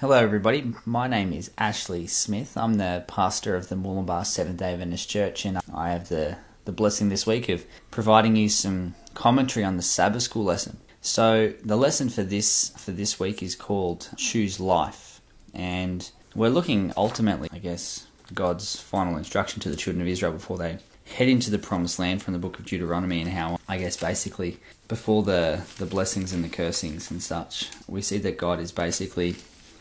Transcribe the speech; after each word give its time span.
Hello, 0.00 0.16
everybody. 0.16 0.72
My 0.86 1.08
name 1.08 1.30
is 1.34 1.50
Ashley 1.58 2.06
Smith. 2.06 2.56
I'm 2.56 2.78
the 2.78 3.04
pastor 3.06 3.54
of 3.54 3.68
the 3.68 3.74
Mooloolaba 3.74 4.24
Seventh 4.24 4.56
day 4.56 4.72
Adventist 4.72 5.10
Church, 5.10 5.44
and 5.44 5.58
I 5.74 5.90
have 5.90 6.08
the, 6.08 6.38
the 6.64 6.72
blessing 6.72 7.10
this 7.10 7.26
week 7.26 7.50
of 7.50 7.66
providing 7.90 8.34
you 8.34 8.48
some 8.48 8.94
commentary 9.12 9.62
on 9.62 9.76
the 9.76 9.82
Sabbath 9.82 10.22
school 10.22 10.44
lesson. 10.44 10.78
So, 11.02 11.52
the 11.62 11.76
lesson 11.76 12.08
for 12.08 12.22
this 12.22 12.70
for 12.78 12.92
this 12.92 13.20
week 13.20 13.42
is 13.42 13.54
called 13.54 14.08
Choose 14.16 14.58
Life, 14.58 15.20
and 15.52 16.10
we're 16.34 16.48
looking 16.48 16.94
ultimately, 16.96 17.50
I 17.52 17.58
guess, 17.58 18.06
God's 18.32 18.80
final 18.80 19.18
instruction 19.18 19.60
to 19.60 19.68
the 19.68 19.76
children 19.76 20.00
of 20.00 20.08
Israel 20.08 20.32
before 20.32 20.56
they 20.56 20.78
head 21.04 21.28
into 21.28 21.50
the 21.50 21.58
promised 21.58 21.98
land 21.98 22.22
from 22.22 22.32
the 22.32 22.38
book 22.38 22.58
of 22.58 22.64
Deuteronomy 22.64 23.20
and 23.20 23.30
how 23.30 23.58
I 23.68 23.76
guess 23.76 23.98
basically 23.98 24.60
before 24.88 25.24
the 25.24 25.60
the 25.76 25.84
blessings 25.84 26.32
and 26.32 26.42
the 26.42 26.48
cursings 26.48 27.10
and 27.10 27.22
such 27.22 27.68
we 27.88 28.00
see 28.00 28.18
that 28.18 28.38
God 28.38 28.60
is 28.60 28.70
basically 28.70 29.36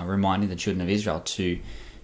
reminding 0.07 0.49
the 0.49 0.55
children 0.55 0.81
of 0.81 0.89
Israel 0.89 1.19
to 1.21 1.59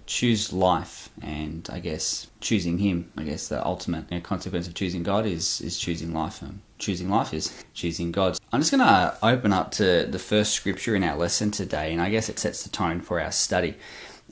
choose 0.06 0.52
life 0.52 1.10
and 1.20 1.68
I 1.72 1.80
guess 1.80 2.28
choosing 2.40 2.78
him. 2.78 3.10
I 3.16 3.24
guess 3.24 3.48
the 3.48 3.64
ultimate 3.64 4.04
you 4.10 4.18
know, 4.18 4.22
consequence 4.22 4.68
of 4.68 4.74
choosing 4.74 5.02
God 5.02 5.26
is 5.26 5.60
is 5.60 5.78
choosing 5.78 6.14
life. 6.14 6.42
And 6.42 6.60
choosing 6.78 7.10
life 7.10 7.34
is 7.34 7.64
choosing 7.74 8.12
God. 8.12 8.38
I'm 8.52 8.60
just 8.60 8.70
going 8.70 8.86
to 8.86 9.16
open 9.22 9.52
up 9.52 9.72
to 9.72 10.06
the 10.06 10.18
first 10.18 10.52
scripture 10.52 10.94
in 10.94 11.02
our 11.02 11.16
lesson 11.16 11.50
today 11.50 11.92
and 11.92 12.00
I 12.00 12.10
guess 12.10 12.28
it 12.28 12.38
sets 12.38 12.62
the 12.62 12.68
tone 12.68 13.00
for 13.00 13.20
our 13.20 13.32
study. 13.32 13.74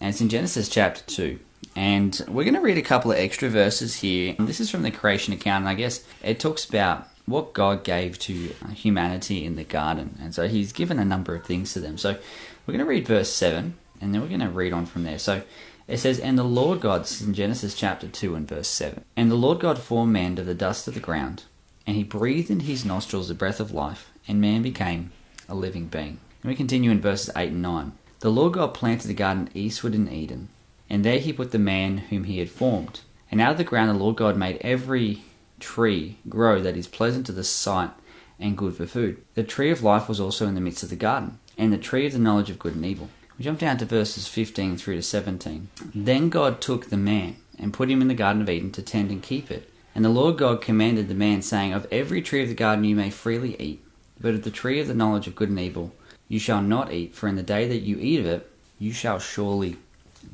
And 0.00 0.10
it's 0.10 0.20
in 0.20 0.28
Genesis 0.28 0.68
chapter 0.68 1.02
2 1.06 1.38
and 1.76 2.22
we're 2.28 2.44
going 2.44 2.54
to 2.54 2.60
read 2.60 2.78
a 2.78 2.82
couple 2.82 3.10
of 3.10 3.18
extra 3.18 3.48
verses 3.48 3.96
here. 3.96 4.36
This 4.38 4.60
is 4.60 4.70
from 4.70 4.82
the 4.82 4.90
creation 4.90 5.34
account, 5.34 5.62
and 5.62 5.68
I 5.68 5.74
guess 5.74 6.04
it 6.22 6.38
talks 6.38 6.64
about 6.64 7.08
what 7.26 7.52
God 7.52 7.84
gave 7.84 8.18
to 8.20 8.54
humanity 8.74 9.44
in 9.44 9.56
the 9.56 9.64
garden. 9.64 10.18
And 10.20 10.34
so 10.34 10.48
he's 10.48 10.72
given 10.72 10.98
a 10.98 11.04
number 11.04 11.34
of 11.34 11.44
things 11.44 11.72
to 11.72 11.80
them. 11.80 11.96
So 11.96 12.18
we're 12.66 12.72
going 12.72 12.78
to 12.78 12.84
read 12.84 13.06
verse 13.06 13.30
7, 13.30 13.74
and 14.00 14.14
then 14.14 14.20
we're 14.20 14.28
going 14.28 14.40
to 14.40 14.48
read 14.48 14.72
on 14.72 14.86
from 14.86 15.04
there. 15.04 15.18
So 15.18 15.42
it 15.88 15.98
says, 15.98 16.18
And 16.18 16.38
the 16.38 16.44
Lord 16.44 16.80
God, 16.80 17.08
in 17.20 17.34
Genesis 17.34 17.74
chapter 17.74 18.08
2 18.08 18.34
and 18.34 18.48
verse 18.48 18.68
7. 18.68 19.04
And 19.16 19.30
the 19.30 19.36
Lord 19.36 19.60
God 19.60 19.78
formed 19.78 20.12
man 20.12 20.38
of 20.38 20.46
the 20.46 20.54
dust 20.54 20.86
of 20.86 20.94
the 20.94 21.00
ground, 21.00 21.44
and 21.86 21.96
he 21.96 22.04
breathed 22.04 22.50
into 22.50 22.64
his 22.64 22.84
nostrils 22.84 23.28
the 23.28 23.34
breath 23.34 23.60
of 23.60 23.72
life, 23.72 24.10
and 24.28 24.40
man 24.40 24.62
became 24.62 25.12
a 25.48 25.54
living 25.54 25.86
being. 25.86 26.20
And 26.42 26.50
we 26.50 26.54
continue 26.54 26.90
in 26.90 27.00
verses 27.00 27.30
8 27.36 27.50
and 27.50 27.62
9. 27.62 27.92
The 28.20 28.30
Lord 28.30 28.54
God 28.54 28.74
planted 28.74 29.08
the 29.08 29.14
garden 29.14 29.50
eastward 29.54 29.94
in 29.94 30.10
Eden 30.10 30.48
and 30.90 31.04
there 31.04 31.18
he 31.18 31.32
put 31.32 31.50
the 31.50 31.58
man 31.58 31.98
whom 31.98 32.24
he 32.24 32.38
had 32.38 32.50
formed. 32.50 33.00
And 33.30 33.40
out 33.40 33.52
of 33.52 33.58
the 33.58 33.64
ground 33.64 33.90
the 33.90 33.94
Lord 33.94 34.16
God 34.16 34.36
made 34.36 34.58
every 34.60 35.22
tree 35.64 36.18
grow 36.28 36.60
that 36.60 36.76
is 36.76 36.86
pleasant 36.86 37.24
to 37.24 37.32
the 37.32 37.42
sight 37.42 37.90
and 38.38 38.58
good 38.58 38.76
for 38.76 38.84
food. 38.84 39.24
The 39.34 39.42
tree 39.42 39.70
of 39.70 39.82
life 39.82 40.10
was 40.10 40.20
also 40.20 40.46
in 40.46 40.54
the 40.54 40.60
midst 40.60 40.82
of 40.82 40.90
the 40.90 40.96
garden, 40.96 41.38
and 41.56 41.72
the 41.72 41.78
tree 41.78 42.06
of 42.06 42.12
the 42.12 42.18
knowledge 42.18 42.50
of 42.50 42.58
good 42.58 42.74
and 42.74 42.84
evil. 42.84 43.08
We 43.38 43.44
jump 43.46 43.60
down 43.60 43.78
to 43.78 43.86
verses 43.86 44.28
15 44.28 44.76
through 44.76 44.96
to 44.96 45.02
17. 45.02 45.68
Then 45.94 46.28
God 46.28 46.60
took 46.60 46.90
the 46.90 46.98
man 46.98 47.36
and 47.58 47.72
put 47.72 47.90
him 47.90 48.02
in 48.02 48.08
the 48.08 48.14
Garden 48.14 48.42
of 48.42 48.50
Eden 48.50 48.72
to 48.72 48.82
tend 48.82 49.10
and 49.10 49.22
keep 49.22 49.50
it. 49.50 49.70
And 49.94 50.04
the 50.04 50.10
Lord 50.10 50.36
God 50.36 50.60
commanded 50.60 51.08
the 51.08 51.14
man, 51.14 51.40
saying, 51.40 51.72
Of 51.72 51.86
every 51.90 52.20
tree 52.20 52.42
of 52.42 52.48
the 52.48 52.54
garden 52.54 52.84
you 52.84 52.94
may 52.94 53.10
freely 53.10 53.56
eat, 53.58 53.82
but 54.20 54.34
of 54.34 54.42
the 54.42 54.50
tree 54.50 54.80
of 54.80 54.88
the 54.88 54.94
knowledge 54.94 55.26
of 55.26 55.34
good 55.34 55.48
and 55.48 55.58
evil 55.58 55.94
you 56.28 56.38
shall 56.38 56.60
not 56.60 56.92
eat, 56.92 57.14
for 57.14 57.26
in 57.26 57.36
the 57.36 57.42
day 57.42 57.66
that 57.68 57.78
you 57.78 57.98
eat 57.98 58.20
of 58.20 58.26
it 58.26 58.50
you 58.78 58.92
shall 58.92 59.18
surely 59.18 59.76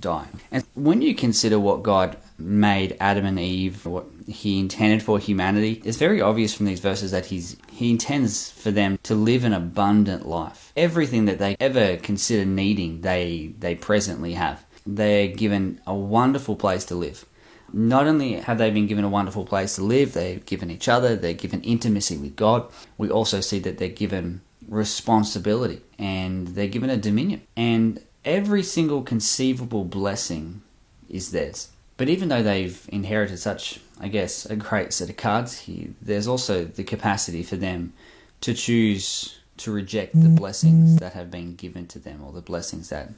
die. 0.00 0.26
And 0.50 0.64
when 0.74 1.02
you 1.02 1.14
consider 1.14 1.58
what 1.58 1.82
God 1.82 2.16
made 2.38 2.96
Adam 3.00 3.26
and 3.26 3.38
Eve, 3.38 3.84
what 3.86 4.06
he 4.26 4.58
intended 4.58 5.02
for 5.02 5.18
humanity, 5.18 5.82
it's 5.84 5.98
very 5.98 6.20
obvious 6.20 6.54
from 6.54 6.66
these 6.66 6.80
verses 6.80 7.10
that 7.10 7.26
he's 7.26 7.56
he 7.70 7.90
intends 7.90 8.50
for 8.50 8.70
them 8.70 8.98
to 9.04 9.14
live 9.14 9.44
an 9.44 9.52
abundant 9.52 10.26
life. 10.26 10.72
Everything 10.76 11.24
that 11.26 11.38
they 11.38 11.56
ever 11.60 11.96
consider 11.96 12.44
needing, 12.44 13.00
they 13.00 13.54
they 13.58 13.74
presently 13.74 14.34
have. 14.34 14.64
They're 14.86 15.28
given 15.28 15.80
a 15.86 15.94
wonderful 15.94 16.56
place 16.56 16.84
to 16.86 16.94
live. 16.94 17.24
Not 17.72 18.06
only 18.06 18.34
have 18.34 18.58
they 18.58 18.70
been 18.70 18.86
given 18.86 19.04
a 19.04 19.08
wonderful 19.08 19.44
place 19.44 19.76
to 19.76 19.82
live, 19.82 20.12
they're 20.12 20.36
given 20.36 20.70
each 20.70 20.88
other, 20.88 21.14
they're 21.14 21.34
given 21.34 21.62
intimacy 21.62 22.16
with 22.16 22.34
God. 22.34 22.70
We 22.98 23.10
also 23.10 23.40
see 23.40 23.60
that 23.60 23.78
they're 23.78 23.88
given 23.88 24.40
responsibility 24.68 25.82
and 25.98 26.48
they're 26.48 26.68
given 26.68 26.90
a 26.90 26.96
dominion. 26.96 27.42
And 27.56 28.02
every 28.24 28.62
single 28.62 29.02
conceivable 29.02 29.84
blessing 29.84 30.62
is 31.08 31.30
theirs. 31.30 31.68
But 31.96 32.08
even 32.08 32.28
though 32.28 32.42
they've 32.42 32.88
inherited 32.90 33.38
such, 33.38 33.80
I 34.00 34.08
guess, 34.08 34.46
a 34.46 34.56
great 34.56 34.92
set 34.92 35.10
of 35.10 35.16
cards 35.16 35.60
here, 35.60 35.88
there's 36.00 36.26
also 36.26 36.64
the 36.64 36.84
capacity 36.84 37.42
for 37.42 37.56
them 37.56 37.92
to 38.40 38.54
choose 38.54 39.36
to 39.58 39.70
reject 39.70 40.18
the 40.18 40.30
blessings 40.30 40.96
that 40.96 41.12
have 41.12 41.30
been 41.30 41.54
given 41.54 41.86
to 41.88 41.98
them 41.98 42.22
or 42.24 42.32
the 42.32 42.40
blessings 42.40 42.88
that 42.88 43.10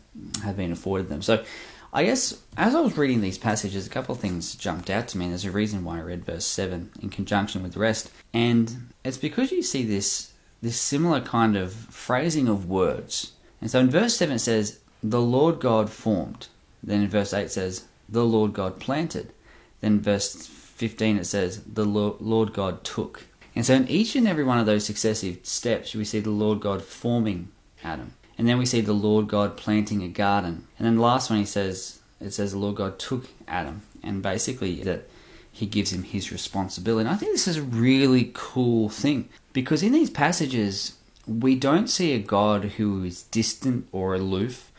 have 0.42 0.56
been 0.56 0.72
afforded 0.72 1.08
them. 1.08 1.22
So, 1.22 1.44
I 1.92 2.04
guess 2.04 2.42
as 2.56 2.74
I 2.74 2.80
was 2.80 2.96
reading 2.96 3.20
these 3.20 3.38
passages, 3.38 3.86
a 3.86 3.90
couple 3.90 4.14
of 4.14 4.20
things 4.20 4.56
jumped 4.56 4.90
out 4.90 5.08
to 5.08 5.18
me. 5.18 5.26
And 5.26 5.32
There's 5.32 5.44
a 5.44 5.52
reason 5.52 5.84
why 5.84 5.98
I 5.98 6.02
read 6.02 6.24
verse 6.24 6.46
7 6.46 6.90
in 7.00 7.10
conjunction 7.10 7.62
with 7.62 7.74
the 7.74 7.80
rest. 7.80 8.10
And 8.32 8.92
it's 9.04 9.18
because 9.18 9.52
you 9.52 9.62
see 9.62 9.84
this, 9.84 10.32
this 10.60 10.80
similar 10.80 11.20
kind 11.20 11.54
of 11.54 11.72
phrasing 11.72 12.48
of 12.48 12.68
words. 12.68 13.32
And 13.60 13.70
so 13.70 13.78
in 13.78 13.90
verse 13.90 14.16
7 14.16 14.34
it 14.34 14.38
says, 14.40 14.80
the 15.02 15.20
Lord 15.20 15.60
God 15.60 15.90
formed. 15.90 16.48
Then 16.82 17.02
in 17.02 17.08
verse 17.08 17.32
8 17.32 17.44
it 17.44 17.52
says, 17.52 17.86
the 18.08 18.24
Lord 18.24 18.52
God 18.52 18.78
planted. 18.80 19.32
Then 19.80 20.00
verse 20.00 20.46
15 20.46 21.18
it 21.18 21.24
says, 21.26 21.62
the 21.62 21.84
Lord 21.84 22.52
God 22.52 22.84
took. 22.84 23.24
And 23.54 23.66
so 23.66 23.74
in 23.74 23.88
each 23.88 24.16
and 24.16 24.26
every 24.26 24.44
one 24.44 24.58
of 24.58 24.66
those 24.66 24.84
successive 24.84 25.38
steps, 25.42 25.94
we 25.94 26.04
see 26.04 26.20
the 26.20 26.30
Lord 26.30 26.60
God 26.60 26.82
forming 26.82 27.48
Adam. 27.84 28.14
And 28.38 28.48
then 28.48 28.58
we 28.58 28.66
see 28.66 28.80
the 28.80 28.92
Lord 28.92 29.28
God 29.28 29.56
planting 29.56 30.02
a 30.02 30.08
garden. 30.08 30.66
And 30.78 30.86
then 30.86 30.96
the 30.96 31.02
last 31.02 31.30
one 31.30 31.38
he 31.38 31.44
says, 31.44 32.00
it 32.20 32.32
says 32.32 32.52
the 32.52 32.58
Lord 32.58 32.76
God 32.76 32.98
took 32.98 33.28
Adam. 33.46 33.82
And 34.02 34.22
basically 34.22 34.82
that 34.82 35.08
he 35.52 35.66
gives 35.66 35.92
him 35.92 36.02
his 36.02 36.32
responsibility. 36.32 37.06
And 37.06 37.14
I 37.14 37.18
think 37.18 37.32
this 37.32 37.46
is 37.46 37.58
a 37.58 37.62
really 37.62 38.30
cool 38.32 38.88
thing 38.88 39.28
because 39.52 39.82
in 39.82 39.92
these 39.92 40.10
passages, 40.10 40.96
we 41.26 41.54
don't 41.54 41.88
see 41.88 42.14
a 42.14 42.18
God 42.18 42.64
who 42.64 43.04
is 43.04 43.24
distant 43.24 43.86
or 43.92 44.14
aloof 44.14 44.71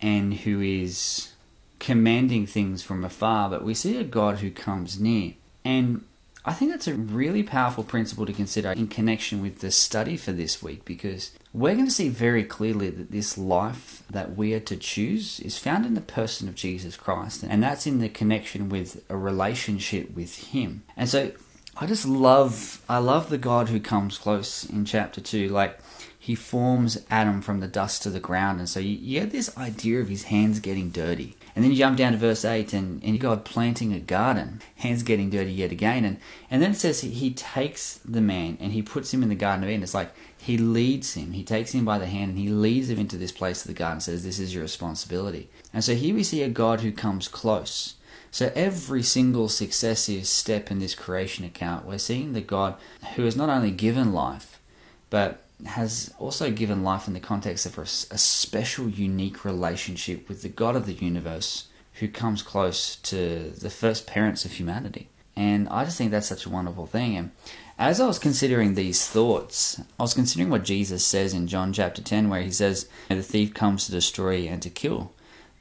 and 0.00 0.34
who 0.34 0.60
is 0.60 1.32
commanding 1.78 2.46
things 2.46 2.82
from 2.82 3.04
afar, 3.04 3.50
but 3.50 3.64
we 3.64 3.74
see 3.74 3.96
a 3.96 4.04
God 4.04 4.38
who 4.38 4.50
comes 4.50 5.00
near. 5.00 5.34
And 5.64 6.04
I 6.44 6.54
think 6.54 6.70
that's 6.70 6.88
a 6.88 6.94
really 6.94 7.42
powerful 7.42 7.84
principle 7.84 8.24
to 8.24 8.32
consider 8.32 8.70
in 8.72 8.88
connection 8.88 9.42
with 9.42 9.60
the 9.60 9.70
study 9.70 10.16
for 10.16 10.32
this 10.32 10.62
week 10.62 10.84
because 10.84 11.32
we're 11.52 11.74
going 11.74 11.86
to 11.86 11.90
see 11.90 12.08
very 12.08 12.44
clearly 12.44 12.88
that 12.90 13.10
this 13.10 13.36
life 13.36 14.02
that 14.08 14.36
we 14.36 14.54
are 14.54 14.60
to 14.60 14.76
choose 14.76 15.40
is 15.40 15.58
found 15.58 15.84
in 15.84 15.94
the 15.94 16.00
person 16.00 16.48
of 16.48 16.54
Jesus 16.54 16.96
Christ, 16.96 17.42
and 17.42 17.62
that's 17.62 17.86
in 17.86 17.98
the 17.98 18.08
connection 18.08 18.68
with 18.68 19.04
a 19.10 19.16
relationship 19.16 20.14
with 20.14 20.36
Him. 20.48 20.82
And 20.96 21.08
so 21.08 21.32
I 21.76 21.86
just 21.86 22.06
love, 22.06 22.82
I 22.88 22.98
love 22.98 23.28
the 23.28 23.38
God 23.38 23.68
who 23.68 23.80
comes 23.80 24.18
close 24.18 24.64
in 24.64 24.84
chapter 24.84 25.20
2. 25.20 25.48
Like, 25.48 25.78
he 26.22 26.34
forms 26.34 27.02
Adam 27.10 27.40
from 27.40 27.60
the 27.60 27.66
dust 27.66 28.02
to 28.02 28.10
the 28.10 28.20
ground. 28.20 28.58
And 28.58 28.68
so 28.68 28.78
you, 28.78 28.90
you 28.90 29.20
get 29.20 29.30
this 29.30 29.56
idea 29.56 30.00
of 30.00 30.10
his 30.10 30.24
hands 30.24 30.60
getting 30.60 30.90
dirty. 30.90 31.34
And 31.56 31.64
then 31.64 31.72
you 31.72 31.78
jump 31.78 31.96
down 31.96 32.12
to 32.12 32.18
verse 32.18 32.44
8 32.44 32.74
and, 32.74 33.02
and 33.02 33.18
God 33.18 33.46
planting 33.46 33.94
a 33.94 33.98
garden, 33.98 34.60
hands 34.76 35.02
getting 35.02 35.30
dirty 35.30 35.50
yet 35.50 35.72
again. 35.72 36.04
And, 36.04 36.18
and 36.50 36.62
then 36.62 36.72
it 36.72 36.76
says 36.76 37.00
he 37.00 37.32
takes 37.32 37.98
the 38.04 38.20
man 38.20 38.58
and 38.60 38.72
he 38.72 38.82
puts 38.82 39.14
him 39.14 39.22
in 39.22 39.30
the 39.30 39.34
Garden 39.34 39.64
of 39.64 39.70
Eden. 39.70 39.82
It's 39.82 39.94
like 39.94 40.12
he 40.36 40.58
leads 40.58 41.14
him, 41.14 41.32
he 41.32 41.42
takes 41.42 41.72
him 41.72 41.86
by 41.86 41.98
the 41.98 42.06
hand 42.06 42.32
and 42.32 42.38
he 42.38 42.50
leads 42.50 42.90
him 42.90 42.98
into 42.98 43.16
this 43.16 43.32
place 43.32 43.62
of 43.62 43.68
the 43.68 43.72
garden 43.72 43.94
and 43.94 44.02
says, 44.02 44.22
This 44.22 44.38
is 44.38 44.52
your 44.54 44.62
responsibility. 44.62 45.48
And 45.72 45.82
so 45.82 45.94
here 45.94 46.14
we 46.14 46.22
see 46.22 46.42
a 46.42 46.50
God 46.50 46.82
who 46.82 46.92
comes 46.92 47.28
close. 47.28 47.94
So 48.30 48.52
every 48.54 49.02
single 49.02 49.48
successive 49.48 50.26
step 50.26 50.70
in 50.70 50.80
this 50.80 50.94
creation 50.94 51.46
account, 51.46 51.86
we're 51.86 51.98
seeing 51.98 52.34
the 52.34 52.42
God 52.42 52.74
who 53.16 53.24
has 53.24 53.36
not 53.36 53.48
only 53.48 53.70
given 53.70 54.12
life, 54.12 54.60
but 55.08 55.42
has 55.66 56.12
also 56.18 56.50
given 56.50 56.82
life 56.82 57.06
in 57.06 57.14
the 57.14 57.20
context 57.20 57.66
of 57.66 57.78
a, 57.78 57.86
special, 57.86 58.88
unique 58.88 59.44
relationship 59.44 60.28
with 60.28 60.42
the 60.42 60.48
God 60.48 60.76
of 60.76 60.86
the 60.86 60.94
universe 60.94 61.68
who 61.94 62.08
comes 62.08 62.42
close 62.42 62.96
to 62.96 63.50
the 63.50 63.70
first 63.70 64.06
parents 64.06 64.44
of 64.44 64.52
humanity. 64.52 65.08
And 65.36 65.68
I 65.68 65.84
just 65.84 65.98
think 65.98 66.10
that's 66.10 66.28
such 66.28 66.46
a 66.46 66.50
wonderful 66.50 66.86
thing. 66.86 67.16
And 67.16 67.30
as 67.78 68.00
I 68.00 68.06
was 68.06 68.18
considering 68.18 68.74
these 68.74 69.08
thoughts, 69.08 69.80
I 69.98 70.02
was 70.02 70.14
considering 70.14 70.50
what 70.50 70.64
Jesus 70.64 71.04
says 71.04 71.32
in 71.32 71.46
John 71.46 71.72
chapter 71.72 72.02
10, 72.02 72.28
where 72.28 72.42
he 72.42 72.50
says, 72.50 72.88
The 73.08 73.22
thief 73.22 73.54
comes 73.54 73.86
to 73.86 73.92
destroy 73.92 74.46
and 74.46 74.60
to 74.62 74.70
kill, 74.70 75.12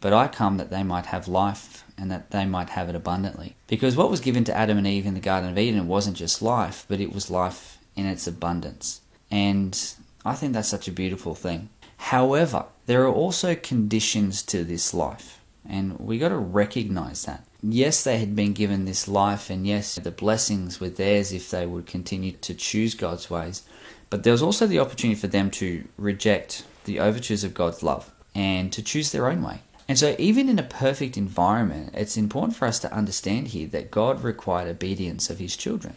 but 0.02 0.14
I 0.14 0.28
come 0.28 0.58
that 0.58 0.70
they 0.70 0.84
might 0.84 1.08
have 1.08 1.28
life 1.28 1.86
and 1.98 2.10
that 2.12 2.32
they 2.32 2.46
might 2.46 2.72
have 2.72 2.90
it 2.90 2.96
abundantly. 2.96 3.56
Because 3.68 3.96
what 3.96 4.10
was 4.10 4.22
given 4.22 4.44
to 4.46 4.56
Adam 4.56 4.78
and 4.78 4.88
Eve 4.88 5.06
in 5.06 5.14
the 5.14 5.20
Garden 5.20 5.50
of 5.50 5.58
Eden 5.58 5.88
wasn't 5.88 6.18
just 6.18 6.42
life, 6.42 6.86
but 6.88 7.00
it 7.00 7.14
was 7.14 7.30
life 7.30 7.78
in 7.96 8.06
its 8.06 8.28
abundance. 8.28 9.02
And 9.32 9.80
I 10.26 10.34
think 10.36 10.54
that's 10.54 10.70
such 10.70 10.88
a 10.88 10.92
beautiful 10.92 11.36
thing. 11.36 11.70
However, 11.98 12.66
there 12.86 13.04
are 13.04 13.14
also 13.14 13.56
conditions 13.56 14.42
to 14.44 14.64
this 14.64 14.94
life, 14.94 15.40
and 15.68 16.00
we 16.00 16.18
got 16.18 16.30
to 16.30 16.38
recognize 16.38 17.26
that. 17.26 17.44
Yes, 17.62 18.04
they 18.04 18.18
had 18.20 18.36
been 18.36 18.54
given 18.54 18.86
this 18.86 19.08
life, 19.08 19.50
and 19.50 19.68
yes, 19.68 19.96
the 19.96 20.12
blessings 20.12 20.80
were 20.80 20.90
theirs 20.90 21.34
if 21.34 21.52
they 21.52 21.66
would 21.66 21.86
continue 21.86 22.32
to 22.32 22.54
choose 22.54 22.96
God's 22.96 23.30
ways, 23.30 23.64
but 24.10 24.24
there 24.24 24.32
was 24.32 24.42
also 24.42 24.66
the 24.66 24.80
opportunity 24.80 25.20
for 25.20 25.28
them 25.28 25.52
to 25.52 25.84
reject 25.98 26.64
the 26.86 27.00
overtures 27.00 27.44
of 27.44 27.54
God's 27.54 27.84
love. 27.84 28.12
and 28.36 28.72
to 28.72 28.82
choose 28.82 29.12
their 29.12 29.28
own 29.28 29.44
way. 29.44 29.60
And 29.88 29.98
so, 29.98 30.16
even 30.20 30.50
in 30.50 30.60
a 30.60 30.64
perfect 30.64 31.18
environment, 31.18 31.92
it's 31.96 32.16
important 32.16 32.56
for 32.56 32.68
us 32.68 32.80
to 32.80 32.94
understand 32.94 33.50
here 33.50 33.68
that 33.70 33.90
God 33.90 34.24
required 34.24 34.68
obedience 34.68 35.32
of 35.32 35.40
his 35.40 35.58
children. 35.58 35.96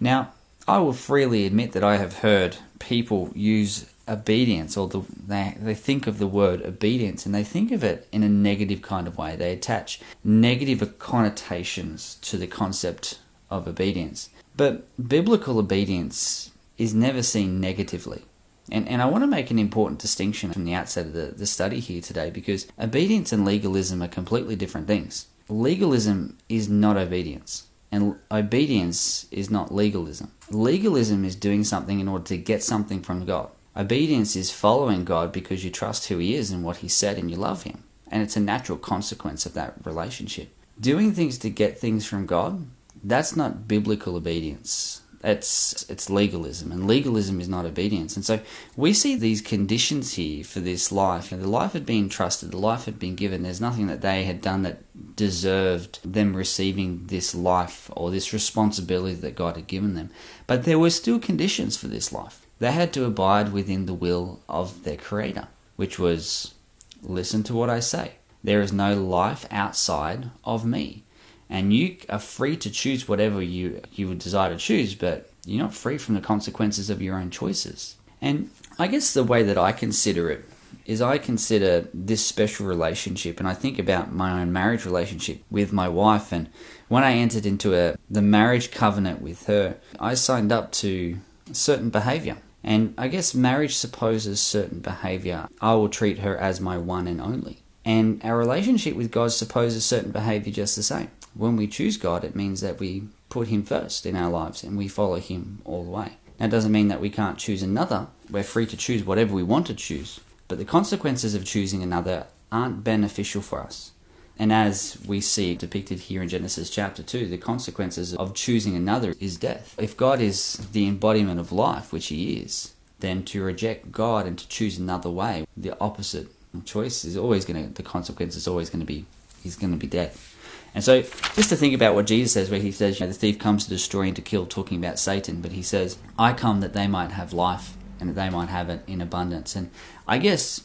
Now, 0.00 0.32
I 0.70 0.78
will 0.78 0.92
freely 0.92 1.46
admit 1.46 1.72
that 1.72 1.82
I 1.82 1.96
have 1.96 2.18
heard 2.18 2.58
people 2.78 3.32
use 3.34 3.92
obedience, 4.06 4.76
or 4.76 4.86
the, 4.86 5.02
they, 5.26 5.56
they 5.60 5.74
think 5.74 6.06
of 6.06 6.18
the 6.18 6.28
word 6.28 6.62
obedience, 6.62 7.26
and 7.26 7.34
they 7.34 7.42
think 7.42 7.72
of 7.72 7.82
it 7.82 8.06
in 8.12 8.22
a 8.22 8.28
negative 8.28 8.80
kind 8.80 9.08
of 9.08 9.18
way. 9.18 9.34
They 9.34 9.52
attach 9.52 10.00
negative 10.22 10.96
connotations 11.00 12.18
to 12.22 12.36
the 12.36 12.46
concept 12.46 13.18
of 13.50 13.66
obedience. 13.66 14.30
But 14.56 14.86
biblical 15.08 15.58
obedience 15.58 16.52
is 16.78 16.94
never 16.94 17.24
seen 17.24 17.60
negatively. 17.60 18.22
And, 18.70 18.86
and 18.86 19.02
I 19.02 19.06
want 19.06 19.24
to 19.24 19.26
make 19.26 19.50
an 19.50 19.58
important 19.58 19.98
distinction 19.98 20.52
from 20.52 20.64
the 20.64 20.74
outset 20.74 21.06
of 21.06 21.14
the, 21.14 21.34
the 21.36 21.46
study 21.46 21.80
here 21.80 22.00
today 22.00 22.30
because 22.30 22.68
obedience 22.78 23.32
and 23.32 23.44
legalism 23.44 24.04
are 24.04 24.08
completely 24.08 24.54
different 24.54 24.86
things. 24.86 25.26
Legalism 25.48 26.38
is 26.48 26.68
not 26.68 26.96
obedience, 26.96 27.66
and 27.92 28.16
obedience 28.30 29.26
is 29.30 29.50
not 29.50 29.74
legalism. 29.74 30.32
Legalism 30.50 31.24
is 31.24 31.34
doing 31.36 31.64
something 31.64 32.00
in 32.00 32.08
order 32.08 32.24
to 32.24 32.36
get 32.36 32.62
something 32.62 33.02
from 33.02 33.24
God. 33.24 33.50
Obedience 33.76 34.36
is 34.36 34.50
following 34.50 35.04
God 35.04 35.32
because 35.32 35.64
you 35.64 35.70
trust 35.70 36.08
who 36.08 36.18
He 36.18 36.34
is 36.34 36.50
and 36.50 36.64
what 36.64 36.78
He 36.78 36.88
said 36.88 37.18
and 37.18 37.30
you 37.30 37.36
love 37.36 37.64
Him. 37.64 37.84
And 38.10 38.22
it's 38.22 38.36
a 38.36 38.40
natural 38.40 38.78
consequence 38.78 39.46
of 39.46 39.54
that 39.54 39.74
relationship. 39.84 40.50
Doing 40.80 41.12
things 41.12 41.38
to 41.38 41.50
get 41.50 41.78
things 41.78 42.06
from 42.06 42.26
God, 42.26 42.66
that's 43.02 43.36
not 43.36 43.68
biblical 43.68 44.16
obedience 44.16 44.99
it's 45.22 45.84
it's 45.90 46.08
legalism, 46.08 46.72
and 46.72 46.86
legalism 46.86 47.40
is 47.40 47.48
not 47.48 47.66
obedience. 47.66 48.16
And 48.16 48.24
so 48.24 48.40
we 48.74 48.94
see 48.94 49.16
these 49.16 49.42
conditions 49.42 50.14
here 50.14 50.42
for 50.44 50.60
this 50.60 50.90
life. 50.90 51.30
And 51.30 51.42
the 51.42 51.48
life 51.48 51.72
had 51.72 51.84
been 51.84 52.08
trusted, 52.08 52.52
the 52.52 52.56
life 52.56 52.86
had 52.86 52.98
been 52.98 53.16
given. 53.16 53.42
There's 53.42 53.60
nothing 53.60 53.86
that 53.88 54.00
they 54.00 54.24
had 54.24 54.40
done 54.40 54.62
that 54.62 54.82
deserved 55.16 56.00
them 56.10 56.34
receiving 56.34 57.06
this 57.06 57.34
life 57.34 57.90
or 57.94 58.10
this 58.10 58.32
responsibility 58.32 59.14
that 59.16 59.36
God 59.36 59.56
had 59.56 59.66
given 59.66 59.94
them. 59.94 60.10
But 60.46 60.64
there 60.64 60.78
were 60.78 60.90
still 60.90 61.18
conditions 61.18 61.76
for 61.76 61.88
this 61.88 62.12
life. 62.12 62.46
They 62.58 62.72
had 62.72 62.92
to 62.94 63.04
abide 63.04 63.52
within 63.52 63.86
the 63.86 63.94
will 63.94 64.40
of 64.48 64.84
their 64.84 64.96
Creator, 64.96 65.48
which 65.76 65.98
was 65.98 66.54
listen 67.02 67.42
to 67.44 67.54
what 67.54 67.70
I 67.70 67.80
say. 67.80 68.12
There 68.42 68.62
is 68.62 68.72
no 68.72 68.94
life 68.94 69.46
outside 69.50 70.30
of 70.44 70.64
me 70.64 71.04
and 71.50 71.74
you 71.74 71.96
are 72.08 72.20
free 72.20 72.56
to 72.56 72.70
choose 72.70 73.08
whatever 73.08 73.42
you 73.42 73.82
you 73.92 74.08
would 74.08 74.20
desire 74.20 74.50
to 74.50 74.56
choose, 74.56 74.94
but 74.94 75.30
you're 75.44 75.62
not 75.62 75.74
free 75.74 75.98
from 75.98 76.14
the 76.14 76.20
consequences 76.20 76.88
of 76.88 77.02
your 77.02 77.18
own 77.18 77.30
choices. 77.30 77.96
And 78.22 78.50
I 78.78 78.86
guess 78.86 79.12
the 79.12 79.24
way 79.24 79.42
that 79.42 79.58
I 79.58 79.72
consider 79.72 80.30
it 80.30 80.44
is 80.86 81.02
I 81.02 81.18
consider 81.18 81.88
this 81.92 82.24
special 82.24 82.66
relationship 82.66 83.38
and 83.38 83.48
I 83.48 83.54
think 83.54 83.78
about 83.78 84.12
my 84.12 84.40
own 84.40 84.52
marriage 84.52 84.84
relationship 84.84 85.42
with 85.50 85.72
my 85.72 85.88
wife 85.88 86.32
and 86.32 86.48
when 86.88 87.04
I 87.04 87.14
entered 87.14 87.46
into 87.46 87.74
a 87.74 87.96
the 88.08 88.22
marriage 88.22 88.70
covenant 88.70 89.20
with 89.20 89.46
her, 89.46 89.76
I 89.98 90.14
signed 90.14 90.52
up 90.52 90.72
to 90.72 91.18
certain 91.52 91.90
behavior. 91.90 92.38
And 92.62 92.94
I 92.98 93.08
guess 93.08 93.34
marriage 93.34 93.74
supposes 93.76 94.40
certain 94.40 94.80
behavior. 94.80 95.48
I 95.60 95.74
will 95.74 95.88
treat 95.88 96.18
her 96.18 96.36
as 96.36 96.60
my 96.60 96.76
one 96.76 97.08
and 97.08 97.20
only. 97.20 97.62
And 97.84 98.20
our 98.22 98.36
relationship 98.36 98.94
with 98.94 99.10
God 99.10 99.32
supposes 99.32 99.84
certain 99.84 100.10
behavior 100.10 100.52
just 100.52 100.76
the 100.76 100.82
same 100.82 101.10
when 101.34 101.56
we 101.56 101.66
choose 101.66 101.96
God, 101.96 102.24
it 102.24 102.36
means 102.36 102.60
that 102.60 102.80
we 102.80 103.04
put 103.28 103.48
Him 103.48 103.62
first 103.62 104.06
in 104.06 104.16
our 104.16 104.30
lives 104.30 104.62
and 104.62 104.76
we 104.76 104.88
follow 104.88 105.16
Him 105.16 105.60
all 105.64 105.84
the 105.84 105.90
way. 105.90 106.12
That 106.38 106.50
doesn't 106.50 106.72
mean 106.72 106.88
that 106.88 107.00
we 107.00 107.10
can't 107.10 107.38
choose 107.38 107.62
another. 107.62 108.06
We're 108.30 108.42
free 108.42 108.66
to 108.66 108.76
choose 108.76 109.04
whatever 109.04 109.34
we 109.34 109.42
want 109.42 109.66
to 109.66 109.74
choose. 109.74 110.20
But 110.48 110.58
the 110.58 110.64
consequences 110.64 111.34
of 111.34 111.44
choosing 111.44 111.82
another 111.82 112.26
aren't 112.50 112.82
beneficial 112.82 113.42
for 113.42 113.60
us. 113.60 113.92
And 114.38 114.52
as 114.52 114.96
we 115.06 115.20
see 115.20 115.54
depicted 115.54 116.00
here 116.00 116.22
in 116.22 116.30
Genesis 116.30 116.70
chapter 116.70 117.02
2, 117.02 117.26
the 117.26 117.36
consequences 117.36 118.14
of 118.14 118.34
choosing 118.34 118.74
another 118.74 119.14
is 119.20 119.36
death. 119.36 119.74
If 119.78 119.98
God 119.98 120.20
is 120.20 120.54
the 120.72 120.88
embodiment 120.88 121.38
of 121.38 121.52
life, 121.52 121.92
which 121.92 122.06
He 122.06 122.38
is, 122.38 122.72
then 123.00 123.22
to 123.24 123.42
reject 123.42 123.92
God 123.92 124.26
and 124.26 124.38
to 124.38 124.48
choose 124.48 124.78
another 124.78 125.10
way, 125.10 125.46
the 125.56 125.78
opposite 125.78 126.28
choice 126.64 127.04
is 127.04 127.18
always 127.18 127.44
going 127.44 127.68
to, 127.68 127.74
the 127.74 127.82
consequence 127.82 128.34
is 128.34 128.48
always 128.48 128.70
going 128.70 128.80
to 128.80 128.86
be, 128.86 129.04
is 129.44 129.56
going 129.56 129.72
to 129.72 129.78
be 129.78 129.86
death. 129.86 130.29
And 130.74 130.84
so, 130.84 131.02
just 131.02 131.48
to 131.48 131.56
think 131.56 131.74
about 131.74 131.94
what 131.94 132.06
Jesus 132.06 132.32
says, 132.32 132.50
where 132.50 132.60
he 132.60 132.70
says, 132.70 133.00
you 133.00 133.06
know, 133.06 133.12
the 133.12 133.18
thief 133.18 133.38
comes 133.38 133.64
to 133.64 133.70
destroy 133.70 134.02
and 134.02 134.16
to 134.16 134.22
kill, 134.22 134.46
talking 134.46 134.78
about 134.78 134.98
Satan, 134.98 135.40
but 135.40 135.52
he 135.52 135.62
says, 135.62 135.98
I 136.18 136.32
come 136.32 136.60
that 136.60 136.74
they 136.74 136.86
might 136.86 137.10
have 137.12 137.32
life 137.32 137.76
and 137.98 138.08
that 138.08 138.14
they 138.14 138.30
might 138.30 138.48
have 138.48 138.68
it 138.70 138.82
in 138.86 139.00
abundance. 139.00 139.56
And 139.56 139.70
I 140.06 140.18
guess 140.18 140.62